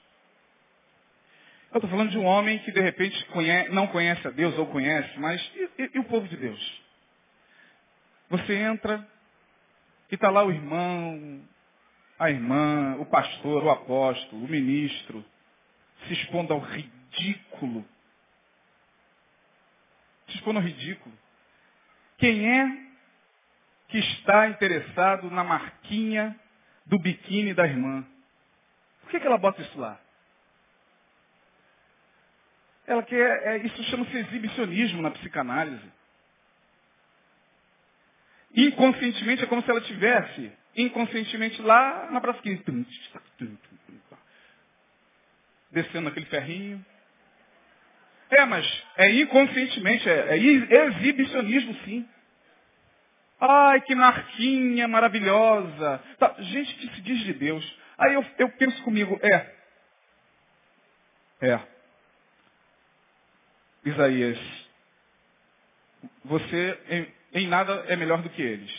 [1.76, 4.66] Eu estou falando de um homem que de repente conhece, não conhece a Deus ou
[4.68, 6.82] conhece, mas e, e, e o povo de Deus?
[8.30, 9.06] Você entra
[10.10, 11.42] e está lá o irmão,
[12.18, 15.26] a irmã, o pastor, o apóstolo, o ministro,
[16.08, 17.86] se expondo ao ridículo.
[20.30, 21.14] Se expondo ao ridículo.
[22.18, 22.88] Quem é
[23.90, 26.40] que está interessado na marquinha
[26.86, 28.08] do biquíni da irmã?
[29.02, 30.00] Por que, que ela bota isso lá?
[32.88, 35.92] Ela quer, é, isso chama-se exibicionismo na psicanálise.
[38.56, 42.62] Inconscientemente é como se ela tivesse inconscientemente lá na brasquinha.
[45.72, 46.86] Descendo aquele ferrinho.
[48.30, 52.08] É, mas é inconscientemente, é, é exibicionismo sim.
[53.40, 56.02] Ai, que marquinha maravilhosa.
[56.18, 57.80] Tá, gente que se diz de Deus.
[57.98, 59.56] Aí eu, eu penso comigo, é.
[61.42, 61.75] É.
[63.86, 64.40] Isaías,
[66.24, 68.72] você em, em nada é melhor do que eles.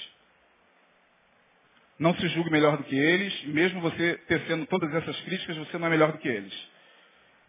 [1.98, 5.86] Não se julgue melhor do que eles, mesmo você tecendo todas essas críticas, você não
[5.86, 6.52] é melhor do que eles.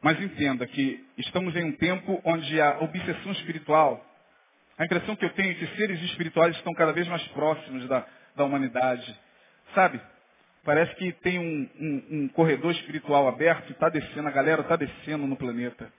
[0.02, 4.06] Mas entenda que estamos em um tempo onde a obsessão espiritual,
[4.78, 8.06] a impressão que eu tenho é que seres espirituais estão cada vez mais próximos da,
[8.36, 9.20] da humanidade.
[9.74, 10.00] Sabe?
[10.64, 14.76] Parece que tem um, um, um corredor espiritual aberto e está descendo, a galera está
[14.76, 15.92] descendo no planeta.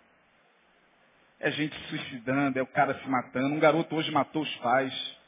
[1.40, 3.55] É gente suicidando, é o cara se matando.
[3.55, 5.18] Um garoto hoje matou os pais.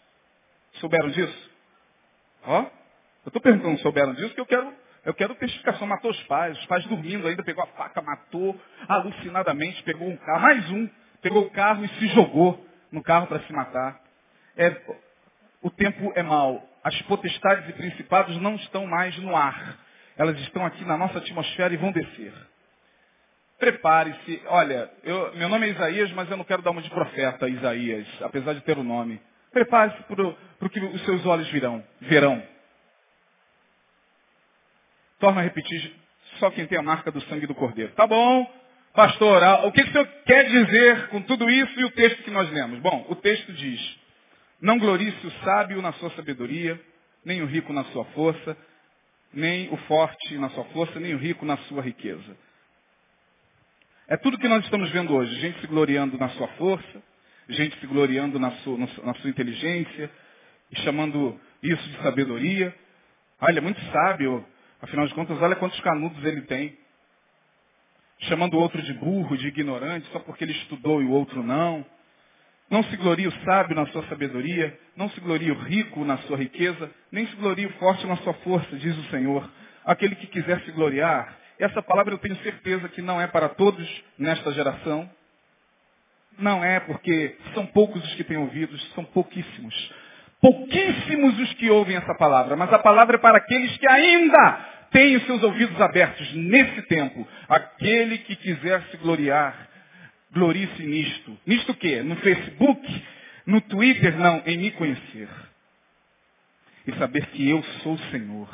[0.75, 1.51] Souberam disso?
[2.45, 2.69] Ó, eu
[3.27, 5.87] estou perguntando se souberam disso, que eu quero, eu quero testificação.
[5.87, 10.41] Matou os pais, os pais dormindo ainda, pegou a faca, matou, alucinadamente, pegou um carro,
[10.41, 10.89] mais um,
[11.23, 14.01] pegou o carro e se jogou no carro para se matar.
[14.57, 14.81] É,
[15.63, 19.79] o tempo é mau as potestades e principados não estão mais no ar.
[20.17, 22.33] Elas estão aqui na nossa atmosfera e vão descer.
[23.61, 24.43] Prepare-se.
[24.47, 28.07] Olha, eu, meu nome é Isaías, mas eu não quero dar uma de profeta Isaías,
[28.23, 29.21] apesar de ter o nome.
[29.53, 32.43] Prepare-se para o que os seus olhos virão, verão.
[35.19, 35.95] Torna a repetir,
[36.39, 37.93] só quem tem a marca do sangue do cordeiro.
[37.93, 38.51] Tá bom,
[38.95, 42.31] pastor, ah, o que, o senhor quer dizer com tudo isso e o texto que
[42.31, 42.79] nós lemos?
[42.79, 43.99] Bom, o texto diz,
[44.59, 46.81] não glorice o sábio na sua sabedoria,
[47.23, 48.57] nem o rico na sua força,
[49.35, 52.37] nem o forte na sua força, nem o rico na sua riqueza.
[54.11, 55.33] É tudo que nós estamos vendo hoje.
[55.37, 57.03] Gente se gloriando na sua força,
[57.49, 60.11] gente se gloriando na sua, na sua inteligência,
[60.69, 62.75] e chamando isso de sabedoria.
[63.41, 64.45] Ah, ele é muito sábio,
[64.83, 66.77] afinal de contas, olha quantos canudos ele tem.
[68.23, 71.87] Chamando o outro de burro, de ignorante, só porque ele estudou e o outro não.
[72.69, 76.37] Não se glorie o sábio na sua sabedoria, não se glorie o rico na sua
[76.37, 79.49] riqueza, nem se glorie o forte na sua força, diz o Senhor.
[79.85, 83.87] Aquele que quiser se gloriar, essa palavra eu tenho certeza que não é para todos
[84.19, 85.09] nesta geração.
[86.39, 89.93] Não é porque são poucos os que têm ouvidos, são pouquíssimos.
[90.41, 95.17] Pouquíssimos os que ouvem essa palavra, mas a palavra é para aqueles que ainda têm
[95.17, 97.29] os seus ouvidos abertos nesse tempo.
[97.47, 99.69] Aquele que quiser se gloriar,
[100.33, 101.39] glorie-se nisto.
[101.47, 102.03] Nisto o quê?
[102.03, 103.05] No Facebook?
[103.45, 104.17] No Twitter?
[104.19, 105.29] Não, em me conhecer.
[106.87, 108.49] E saber que eu sou o Senhor.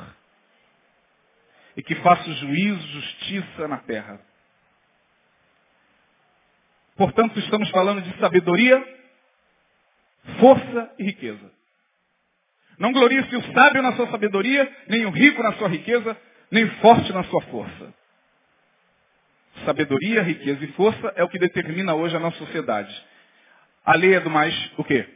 [1.77, 4.21] E que faço juízo, justiça na terra.
[6.97, 8.83] Portanto, estamos falando de sabedoria,
[10.41, 11.53] força e riqueza.
[12.79, 16.17] Não glorie-se o sábio na sua sabedoria, nem o rico na sua riqueza,
[16.51, 17.95] nem o forte na sua força.
[19.65, 23.05] Sabedoria, riqueza e força é o que determina hoje a nossa sociedade.
[23.85, 25.09] A lei é do mais o quê?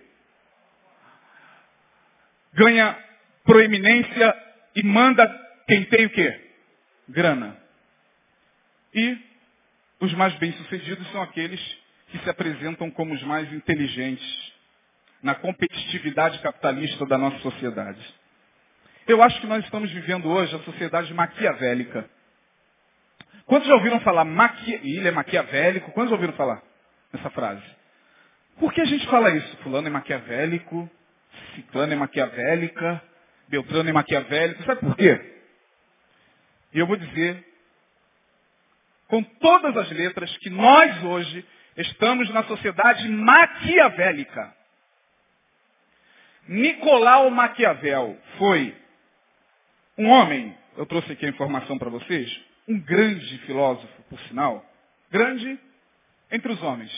[2.54, 2.98] Ganha
[3.44, 4.34] proeminência
[4.74, 5.26] e manda
[5.66, 6.49] quem tem o quê?
[7.10, 7.56] Grana.
[8.94, 9.18] E
[10.00, 11.60] os mais bem-sucedidos são aqueles
[12.08, 14.52] que se apresentam como os mais inteligentes,
[15.22, 18.00] na competitividade capitalista da nossa sociedade.
[19.06, 22.08] Eu acho que nós estamos vivendo hoje a sociedade maquiavélica.
[23.44, 24.72] Quantos já ouviram falar maqui...
[24.72, 25.92] ele é maquiavélico?
[25.92, 26.62] Quantos já ouviram falar
[27.12, 27.62] essa frase?
[28.58, 29.56] Por que a gente fala isso?
[29.58, 30.88] Fulano é maquiavélico,
[31.54, 33.02] ciclano é maquiavélica,
[33.48, 34.62] Beltrano é maquiavélico.
[34.64, 35.39] Sabe por quê?
[36.72, 37.44] E eu vou dizer
[39.08, 41.44] com todas as letras que nós hoje
[41.76, 44.54] estamos na sociedade maquiavélica.
[46.46, 48.76] Nicolau Maquiavel foi
[49.98, 54.64] um homem, eu trouxe aqui a informação para vocês, um grande filósofo, por sinal,
[55.10, 55.58] grande
[56.30, 56.90] entre os homens.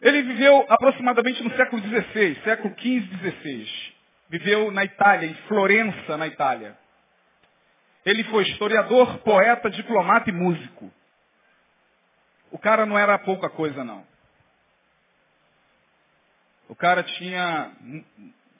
[0.00, 3.94] Ele viveu aproximadamente no século XVI, século XV, XVI.
[4.30, 6.76] Viveu na Itália, em Florença, na Itália.
[8.04, 10.90] Ele foi historiador, poeta, diplomata e músico.
[12.50, 14.04] O cara não era pouca coisa, não.
[16.68, 17.72] O cara tinha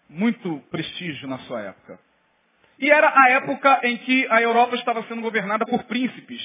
[0.09, 1.99] muito prestígio na sua época.
[2.79, 6.41] E era a época em que a Europa estava sendo governada por príncipes.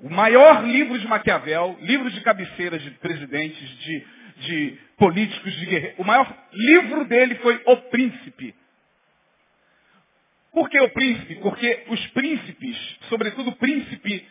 [0.00, 4.06] O maior livro de Maquiavel, livro de cabeceiras de presidentes, de,
[4.40, 5.98] de políticos, de guerreiros.
[5.98, 8.54] O maior livro dele foi O Príncipe.
[10.54, 11.34] Por que o príncipe?
[11.36, 14.26] Porque os príncipes, sobretudo o príncipe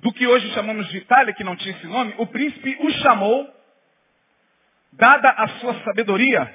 [0.00, 3.54] do que hoje chamamos de Itália, que não tinha esse nome, o príncipe o chamou
[4.92, 6.52] dada a sua sabedoria,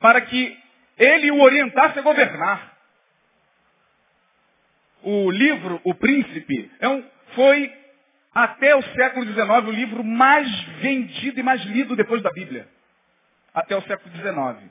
[0.00, 0.58] para que
[0.98, 2.76] ele o orientasse a governar.
[5.02, 7.02] O livro, O Príncipe, é um,
[7.34, 7.72] foi
[8.34, 10.48] até o século XIX o livro mais
[10.82, 12.68] vendido e mais lido depois da Bíblia.
[13.54, 14.70] Até o século XIX.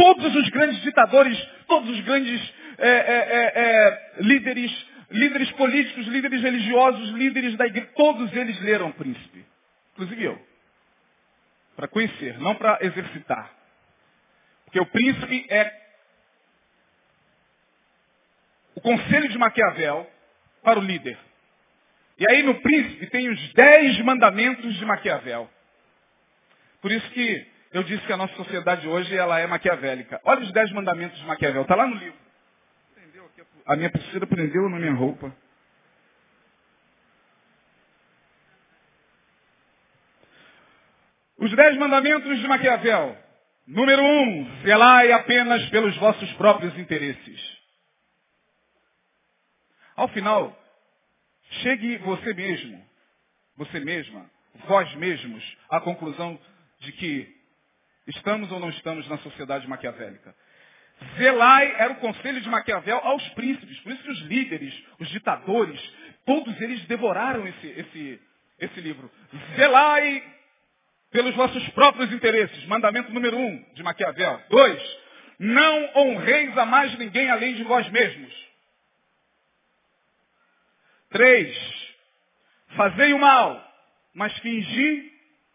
[0.00, 6.40] Todos os grandes ditadores, todos os grandes é, é, é, é líderes, líderes políticos, líderes
[6.40, 9.44] religiosos, líderes da igreja, todos eles leram o Príncipe.
[9.92, 10.50] Inclusive eu
[11.80, 13.50] para conhecer, não para exercitar.
[14.66, 15.80] Porque o príncipe é
[18.74, 20.08] o conselho de Maquiavel
[20.62, 21.18] para o líder.
[22.18, 25.50] E aí no príncipe tem os dez mandamentos de Maquiavel.
[26.82, 30.20] Por isso que eu disse que a nossa sociedade hoje ela é maquiavélica.
[30.24, 32.18] Olha os dez mandamentos de Maquiavel, está lá no livro.
[33.64, 35.34] A minha pulseira prendeu na minha roupa.
[41.38, 43.16] Os dez mandamentos de Maquiavel.
[43.66, 47.60] Número um, zelai apenas pelos vossos próprios interesses.
[49.94, 50.58] Ao final,
[51.62, 52.84] chegue você mesmo,
[53.56, 54.28] você mesma,
[54.66, 56.38] vós mesmos, à conclusão
[56.80, 57.39] de que
[58.06, 60.34] estamos ou não estamos na sociedade maquiavélica.
[61.16, 65.80] Zelai era o conselho de Maquiavel aos príncipes, por isso que os líderes, os ditadores,
[66.26, 68.20] todos eles devoraram esse, esse,
[68.58, 69.10] esse livro.
[69.56, 70.22] Zelai
[71.10, 72.64] pelos vossos próprios interesses.
[72.66, 74.42] Mandamento número um de Maquiavel.
[74.48, 74.98] Dois,
[75.38, 78.50] não honreis a mais ninguém além de vós mesmos.
[81.10, 81.56] Três,
[82.76, 83.60] fazei o mal,
[84.14, 85.12] mas fingi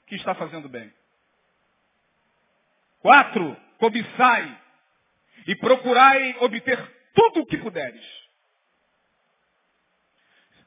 [0.08, 0.92] que está fazendo bem.
[3.06, 4.62] Quatro, cobiçai
[5.46, 6.76] e procurai obter
[7.14, 8.04] tudo o que puderes.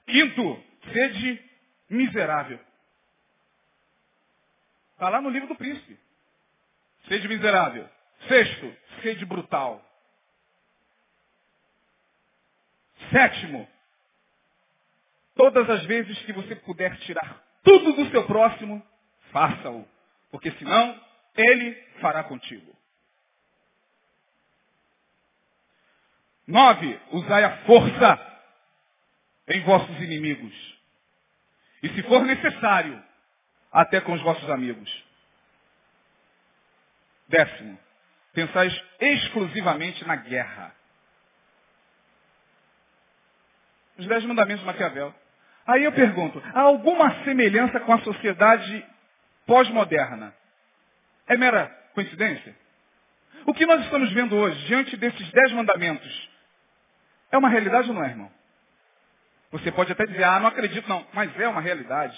[0.07, 1.45] Quinto, sede
[1.91, 2.61] miserável.
[4.93, 5.99] Está lá no livro do príncipe.
[7.09, 7.91] Sede miserável.
[8.29, 9.85] Sexto, sede brutal.
[13.11, 13.69] Sétimo,
[15.35, 18.81] todas as vezes que você puder tirar tudo do seu próximo,
[19.33, 19.85] faça-o.
[20.31, 21.08] Porque senão,
[21.39, 22.77] ele fará contigo.
[26.47, 28.41] Nove, usai a força
[29.49, 30.79] em vossos inimigos.
[31.83, 33.03] E se for necessário,
[33.71, 35.05] até com os vossos amigos.
[37.29, 37.79] Décimo,
[38.33, 40.75] pensais exclusivamente na guerra.
[43.99, 45.15] Os dez mandamentos de Maquiavel.
[45.67, 48.87] Aí eu pergunto, há alguma semelhança com a sociedade
[49.47, 50.35] pós-moderna?
[51.29, 52.57] É mera coincidência?
[53.47, 56.29] O que nós estamos vendo hoje, diante desses dez mandamentos,
[57.31, 58.31] é uma realidade ou não é, irmão?
[59.51, 62.17] Você pode até dizer, ah, não acredito não, mas é uma realidade.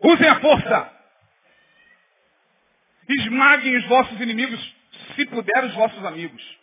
[0.00, 0.92] Usem a força.
[3.08, 4.76] Esmaguem os vossos inimigos,
[5.16, 6.58] se puder, os vossos amigos.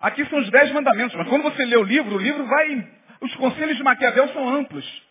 [0.00, 2.92] Aqui são os dez mandamentos, mas quando você lê o livro, o livro vai.
[3.20, 5.02] Os conselhos de Maquiavel são amplos.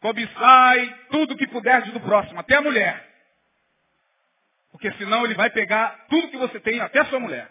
[0.00, 3.13] Cobiçai tudo que puder do próximo, até a mulher.
[4.74, 7.48] Porque senão ele vai pegar tudo que você tem, até sua mulher.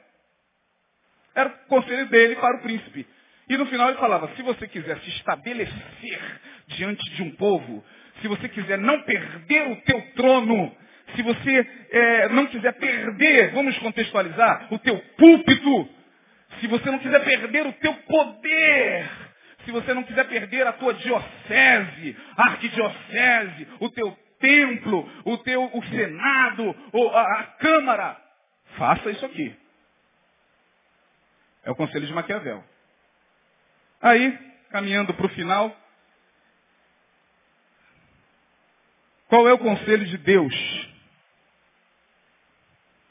[1.33, 3.07] Era o conselho dele para o príncipe.
[3.47, 6.19] E no final ele falava, se você quiser se estabelecer
[6.67, 7.81] diante de um povo,
[8.21, 10.75] se você quiser não perder o teu trono,
[11.15, 15.89] se você é, não quiser perder, vamos contextualizar, o teu púlpito,
[16.59, 19.09] se você não quiser perder o teu poder,
[19.63, 25.83] se você não quiser perder a tua diocese, arquidiocese, o teu templo, o teu o
[25.85, 26.75] senado,
[27.13, 28.21] a, a câmara,
[28.77, 29.55] faça isso aqui.
[31.63, 32.61] É o conselho de Maquiavel.
[34.01, 34.37] Aí,
[34.69, 35.73] caminhando para o final,
[39.29, 40.89] qual é o conselho de Deus?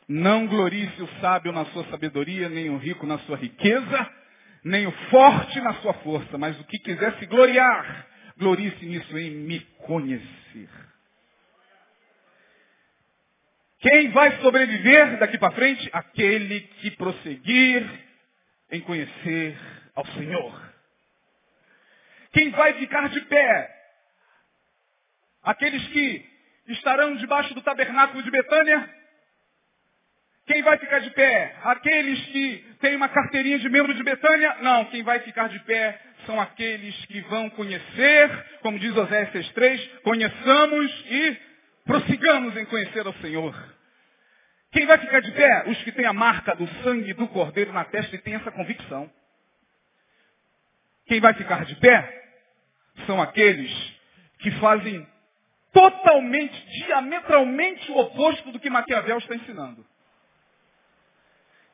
[0.07, 4.11] Não glorie-se o sábio na sua sabedoria, nem o rico na sua riqueza,
[4.63, 8.07] nem o forte na sua força, mas o que quiser se gloriar,
[8.37, 10.92] glorie-se nisso em me conhecer.
[13.83, 15.91] Quem vai sobreviver daqui para frente?
[15.93, 17.85] Aquele que prosseguir
[18.71, 19.59] em conhecer
[19.95, 20.73] ao Senhor.
[22.33, 23.71] Quem vai ficar de pé?
[25.43, 26.25] Aqueles que
[26.69, 28.89] estarão debaixo do tabernáculo de Betânia?
[30.47, 31.57] Quem vai ficar de pé?
[31.65, 34.59] Aqueles que têm uma carteirinha de membro de Betânia?
[34.61, 40.03] Não, quem vai ficar de pé são aqueles que vão conhecer, como diz Oséias 6.3,
[40.03, 41.37] conheçamos e
[41.85, 43.72] prossigamos em conhecer ao Senhor.
[44.73, 45.65] Quem vai ficar de pé?
[45.69, 49.11] Os que têm a marca do sangue do cordeiro na testa e têm essa convicção.
[51.07, 52.23] Quem vai ficar de pé?
[53.07, 53.73] são aqueles
[54.39, 55.07] que fazem
[55.73, 59.85] totalmente, diametralmente o oposto do que Maquiavel está ensinando.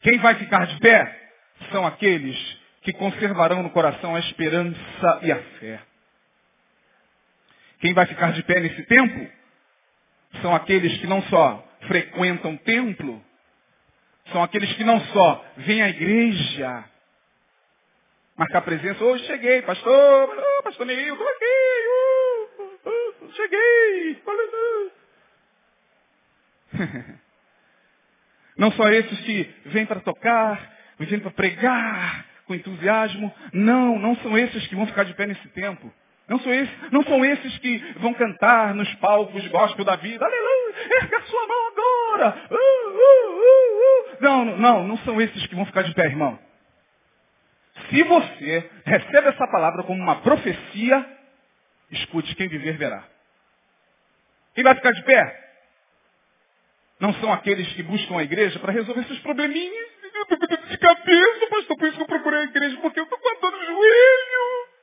[0.01, 1.31] Quem vai ficar de pé
[1.73, 5.81] são aqueles que conservarão no coração a esperança e a fé.
[7.81, 9.31] Quem vai ficar de pé nesse tempo
[10.41, 13.25] são aqueles que não só frequentam templo,
[14.33, 16.85] são aqueles que não só vêm à igreja,
[18.37, 19.03] marcar presença.
[19.03, 21.45] Hoje cheguei, pastor, oh, pastor Neil, estou aqui,
[22.59, 24.23] uh, uh, cheguei.
[28.57, 33.33] Não só esses que vêm para tocar, vêm para pregar com entusiasmo.
[33.53, 35.93] Não, não são esses que vão ficar de pé nesse tempo.
[36.29, 40.25] Não são esses, não são esses que vão cantar nos palcos gospel da vida.
[40.25, 42.49] Aleluia, erga a sua mão agora.
[42.51, 46.39] Uh, uh, uh, não, não, não são esses que vão ficar de pé, irmão.
[47.89, 51.07] Se você recebe essa palavra como uma profecia,
[51.91, 53.05] escute, quem viver verá.
[54.55, 55.49] Quem vai ficar de pé?
[57.01, 59.89] Não são aqueles que buscam a igreja para resolver seus probleminhas.
[60.15, 63.05] Eu estou com de cabeça, pastor, por isso que eu procurei a igreja, porque eu
[63.05, 64.78] estou com a dor no joelho.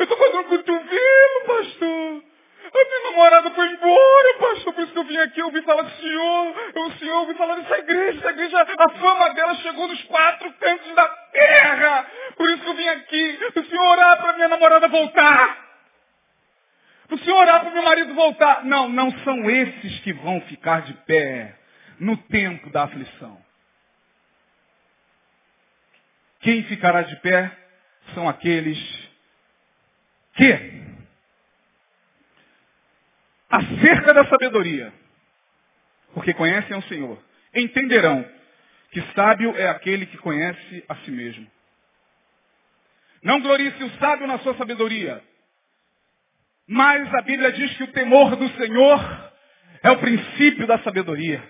[0.00, 2.24] Eu estou com dor no cotovelo, pastor.
[2.72, 5.82] A minha namorada foi embora, pastor, por isso que eu vim aqui, eu ouvi falar
[5.82, 10.02] do Senhor, o Senhor ouvi falar dessa igreja, essa igreja, a fama dela chegou nos
[10.04, 14.48] quatro cantos da terra, por isso que eu vim aqui, o Senhor orar para minha
[14.48, 15.68] namorada voltar.
[17.10, 18.64] O Senhor orar para meu marido voltar.
[18.64, 21.58] Não, não são esses que vão ficar de pé
[21.98, 23.38] no tempo da aflição.
[26.40, 27.54] Quem ficará de pé
[28.14, 29.09] são aqueles
[30.34, 30.80] que
[33.48, 34.92] acerca da sabedoria,
[36.14, 37.22] porque conhecem o Senhor,
[37.54, 38.24] entenderão
[38.90, 41.50] que sábio é aquele que conhece a si mesmo.
[43.22, 45.22] Não glorie-se o sábio na sua sabedoria,
[46.66, 49.30] mas a Bíblia diz que o temor do Senhor
[49.82, 51.42] É o princípio da sabedoria.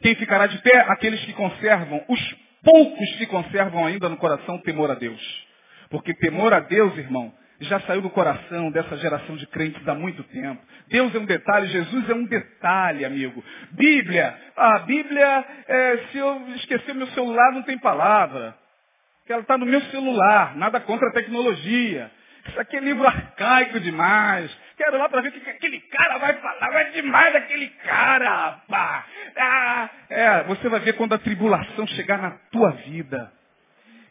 [0.00, 0.80] Quem ficará de pé?
[0.88, 5.46] Aqueles que conservam, os poucos que conservam ainda no coração temor a Deus.
[5.92, 10.24] Porque temor a Deus, irmão, já saiu do coração dessa geração de crentes há muito
[10.24, 10.60] tempo.
[10.88, 13.44] Deus é um detalhe, Jesus é um detalhe, amigo.
[13.72, 18.56] Bíblia, a Bíblia, é, se eu esquecer meu celular, não tem palavra.
[19.28, 22.10] Ela está no meu celular, nada contra a tecnologia.
[22.48, 24.50] Isso aqui é livro arcaico demais.
[24.76, 26.80] Quero lá para ver o que aquele cara vai falar.
[26.80, 29.04] É demais daquele cara, rapaz.
[29.36, 33.30] Ah, é, você vai ver quando a tribulação chegar na tua vida.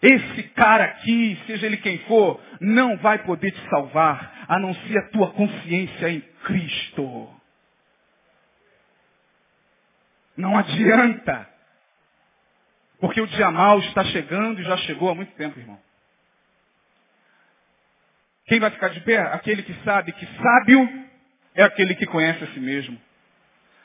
[0.01, 4.97] Esse cara aqui, seja ele quem for, não vai poder te salvar, a não ser
[4.97, 7.29] a tua consciência em Cristo.
[10.35, 11.47] Não adianta.
[12.99, 15.79] Porque o dia mal está chegando e já chegou há muito tempo, irmão.
[18.45, 19.17] Quem vai ficar de pé?
[19.17, 21.07] Aquele que sabe que sábio
[21.53, 22.99] é aquele que conhece a si mesmo.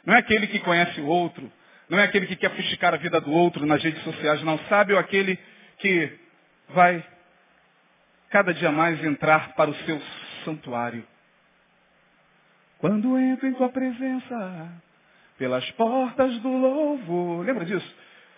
[0.05, 1.51] Não é aquele que conhece o outro.
[1.89, 4.43] Não é aquele que quer fustigar a vida do outro nas redes sociais.
[4.43, 4.59] Não.
[4.69, 5.39] Sábio é aquele
[5.79, 6.19] que
[6.71, 7.05] vai
[8.31, 10.01] cada dia mais entrar para o seu
[10.45, 11.07] santuário.
[12.79, 14.83] Quando entro em tua presença,
[15.39, 17.95] pelas portas do louvor, lembra disso?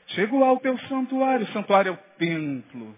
[0.08, 2.96] Chego ao teu santuário, o santuário é o templo.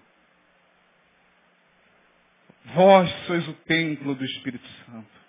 [2.66, 5.19] Vós sois o templo do Espírito Santo.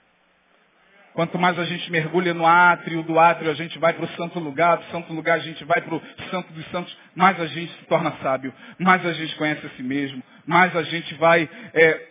[1.14, 4.40] Quanto mais a gente mergulha no átrio, do átrio a gente vai para o santo
[4.40, 7.72] lugar, do santo lugar a gente vai para o santo dos santos, mais a gente
[7.80, 12.08] se torna sábio, mais a gente conhece a si mesmo, mais a gente vai é,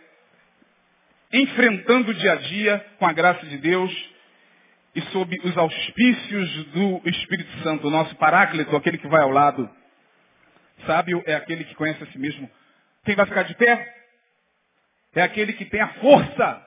[1.33, 4.11] enfrentando o dia a dia com a graça de Deus
[4.95, 9.71] e sob os auspícios do Espírito Santo, o nosso paráclito, aquele que vai ao lado.
[10.85, 12.51] Sábio é aquele que conhece a si mesmo.
[13.05, 13.95] Quem vai ficar de pé?
[15.15, 16.67] É aquele que tem a força,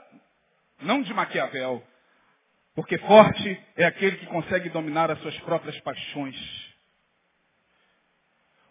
[0.82, 1.84] não de Maquiavel,
[2.76, 6.36] porque forte é aquele que consegue dominar as suas próprias paixões.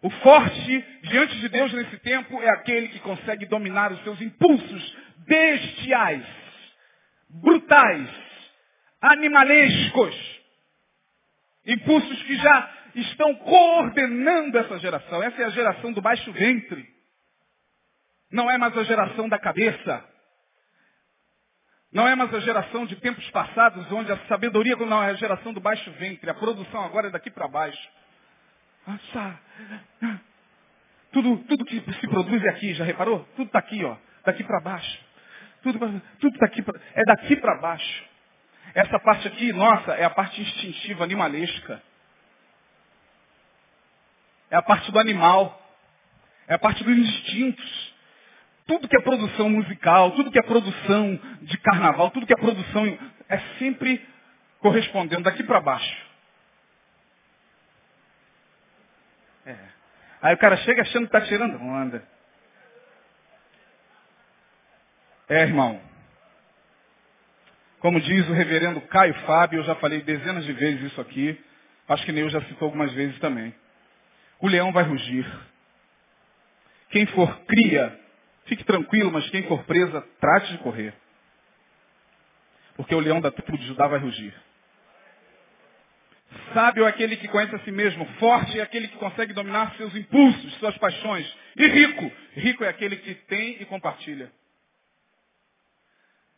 [0.03, 4.96] O forte diante de Deus nesse tempo é aquele que consegue dominar os seus impulsos
[5.18, 6.26] bestiais,
[7.28, 8.11] brutais,
[9.00, 10.42] animalescos.
[11.64, 15.22] Impulsos que já estão coordenando essa geração.
[15.22, 16.84] Essa é a geração do baixo ventre.
[18.32, 20.12] Não é mais a geração da cabeça.
[21.93, 25.53] Não é mais a geração de tempos passados, onde a sabedoria não é a geração
[25.53, 26.30] do baixo ventre.
[26.30, 27.88] A produção agora é daqui para baixo.
[31.12, 33.28] Tudo, tudo que se produz é aqui, já reparou?
[33.36, 33.97] Tudo está aqui, ó.
[34.24, 34.99] Daqui para baixo.
[35.62, 35.78] Tudo,
[36.18, 38.05] tudo tá aqui pra, é daqui para baixo.
[38.74, 41.82] Essa parte aqui, nossa, é a parte instintiva, animalesca.
[44.51, 45.61] É a parte do animal.
[46.49, 47.91] É a parte dos instintos
[48.67, 52.87] tudo que é produção musical, tudo que é produção de carnaval, tudo que é produção
[53.29, 54.07] é sempre
[54.61, 56.07] correspondendo daqui para baixo.
[59.45, 59.57] É.
[60.23, 62.07] Aí o cara chega achando que está tirando onda.
[65.29, 65.81] É, irmão.
[67.81, 71.43] Como diz o reverendo Caio Fábio, eu já falei dezenas de vezes isso aqui.
[71.89, 73.53] Acho que Neil já citou algumas vezes também.
[74.39, 75.27] O leão vai rugir.
[76.91, 77.99] Quem for cria
[78.47, 80.95] Fique tranquilo, mas quem for presa, trate de correr.
[82.76, 84.34] Porque o leão da tribo de Judá vai rugir.
[86.55, 88.05] Sábio é aquele que conhece a si mesmo.
[88.18, 91.30] Forte é aquele que consegue dominar seus impulsos, suas paixões.
[91.57, 92.12] E rico.
[92.34, 94.32] Rico é aquele que tem e compartilha.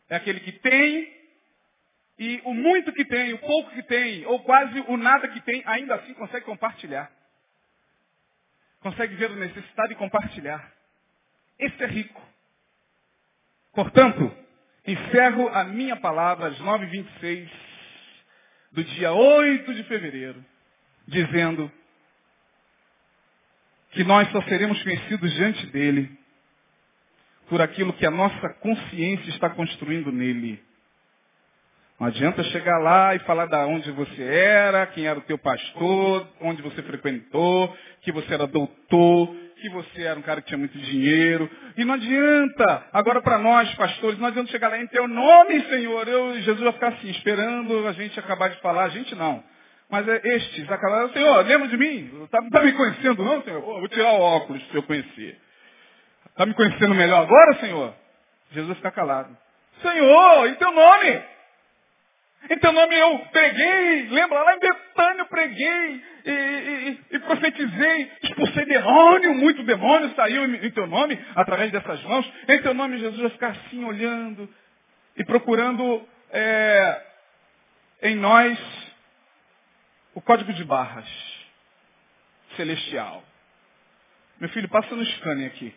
[0.09, 1.15] É aquele que tem
[2.17, 5.61] e o muito que tem, o pouco que tem, ou quase o nada que tem,
[5.65, 7.11] ainda assim consegue compartilhar.
[8.79, 10.74] Consegue ver o necessitado e compartilhar.
[11.59, 12.21] Esse é rico.
[13.73, 14.31] Portanto,
[14.85, 17.49] encerro a minha palavra às 9h26
[18.71, 20.43] do dia 8 de fevereiro,
[21.07, 21.71] dizendo
[23.91, 26.17] que nós só seremos conhecidos diante dele
[27.47, 30.64] por aquilo que a nossa consciência está construindo nele.
[31.99, 36.27] Não adianta chegar lá e falar da onde você era, quem era o teu pastor,
[36.41, 40.77] onde você frequentou, que você era doutor, que você era um cara que tinha muito
[40.77, 41.49] dinheiro.
[41.77, 46.05] E não adianta, agora para nós, pastores, não adianta chegar lá em teu nome, Senhor.
[46.05, 48.83] Eu, Jesus vai ficar assim, esperando a gente acabar de falar.
[48.83, 49.41] A gente não.
[49.89, 52.23] Mas é estes acabaram, Senhor, lembra de mim?
[52.25, 53.63] Está tá me conhecendo não, Senhor?
[53.65, 55.39] Oh, vou tirar o óculos para eu conhecer.
[56.27, 57.93] Está me conhecendo melhor agora, Senhor?
[58.51, 59.37] Jesus vai ficar calado.
[59.81, 61.34] Senhor, em teu nome!
[62.49, 68.65] Então nome eu preguei, lembra lá em Betânia eu preguei e, e, e, profetizei, expulsei
[68.65, 72.31] demônio, muito demônio saiu em, em, teu nome, através dessas mãos.
[72.47, 74.49] Em teu nome Jesus vai ficar assim olhando
[75.15, 77.03] e procurando é,
[78.03, 78.59] em nós
[80.13, 81.07] o código de barras
[82.55, 83.23] celestial.
[84.39, 85.73] Meu filho, passa no scanner aqui.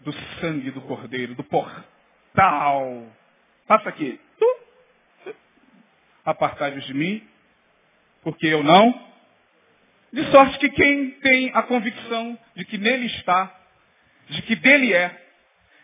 [0.00, 3.06] Do sangue do cordeiro, do portal.
[3.66, 4.20] Passa aqui.
[6.24, 7.26] Apartai-vos de mim,
[8.22, 9.06] porque eu não.
[10.12, 13.52] De sorte que quem tem a convicção de que nele está,
[14.28, 15.26] de que dele é,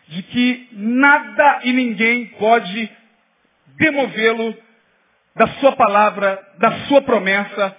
[0.07, 2.91] de que nada e ninguém pode
[3.77, 4.57] demovê-lo
[5.35, 7.75] da sua palavra, da sua promessa,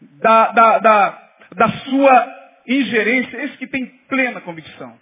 [0.00, 4.98] da, da, da, da sua ingerência, esse que tem plena convicção.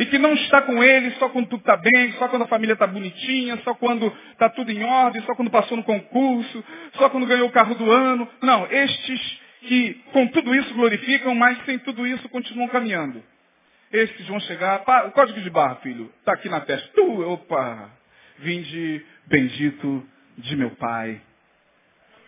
[0.00, 2.72] E que não está com ele só quando tudo está bem, só quando a família
[2.72, 7.26] está bonitinha, só quando está tudo em ordem, só quando passou no concurso, só quando
[7.26, 8.26] ganhou o carro do ano.
[8.40, 13.22] Não, estes que com tudo isso glorificam, mas sem tudo isso continuam caminhando.
[13.92, 14.82] Estes vão chegar.
[15.06, 16.88] o código de barra, filho, está aqui na testa.
[16.94, 17.90] Tu, opa!
[18.38, 20.02] Vinde bendito
[20.38, 21.20] de meu Pai.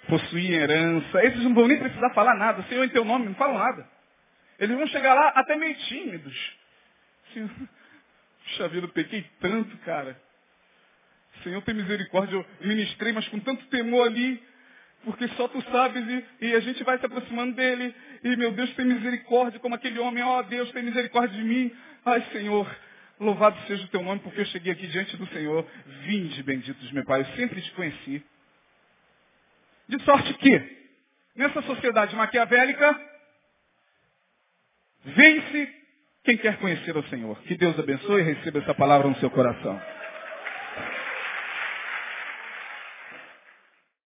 [0.08, 1.24] Possuir herança.
[1.24, 2.62] Esses não vão nem precisar falar nada.
[2.64, 3.88] Senhor, em teu nome, não falam nada.
[4.58, 6.61] Eles vão chegar lá até meio tímidos.
[7.32, 7.50] Senhor,
[8.44, 10.20] puxa vida, eu peguei tanto, cara.
[11.42, 12.36] Senhor, tem misericórdia.
[12.36, 14.42] Eu ministrei, mas com tanto temor ali
[15.04, 17.94] porque só tu sabes e, e, a gente vai se aproximando dele.
[18.22, 21.72] E meu Deus tem misericórdia, como aquele homem, ó oh, Deus tem misericórdia de mim.
[22.04, 22.68] Ai Senhor,
[23.18, 25.66] louvado seja o teu nome, porque eu cheguei aqui diante do Senhor.
[26.04, 28.24] Vinde, benditos meu Pai, eu sempre te conheci.
[29.88, 30.76] De sorte que,
[31.34, 33.00] nessa sociedade maquiavélica,
[35.04, 35.81] vence
[36.24, 37.36] quem quer conhecer o Senhor.
[37.42, 39.80] Que Deus abençoe e receba essa palavra no seu coração.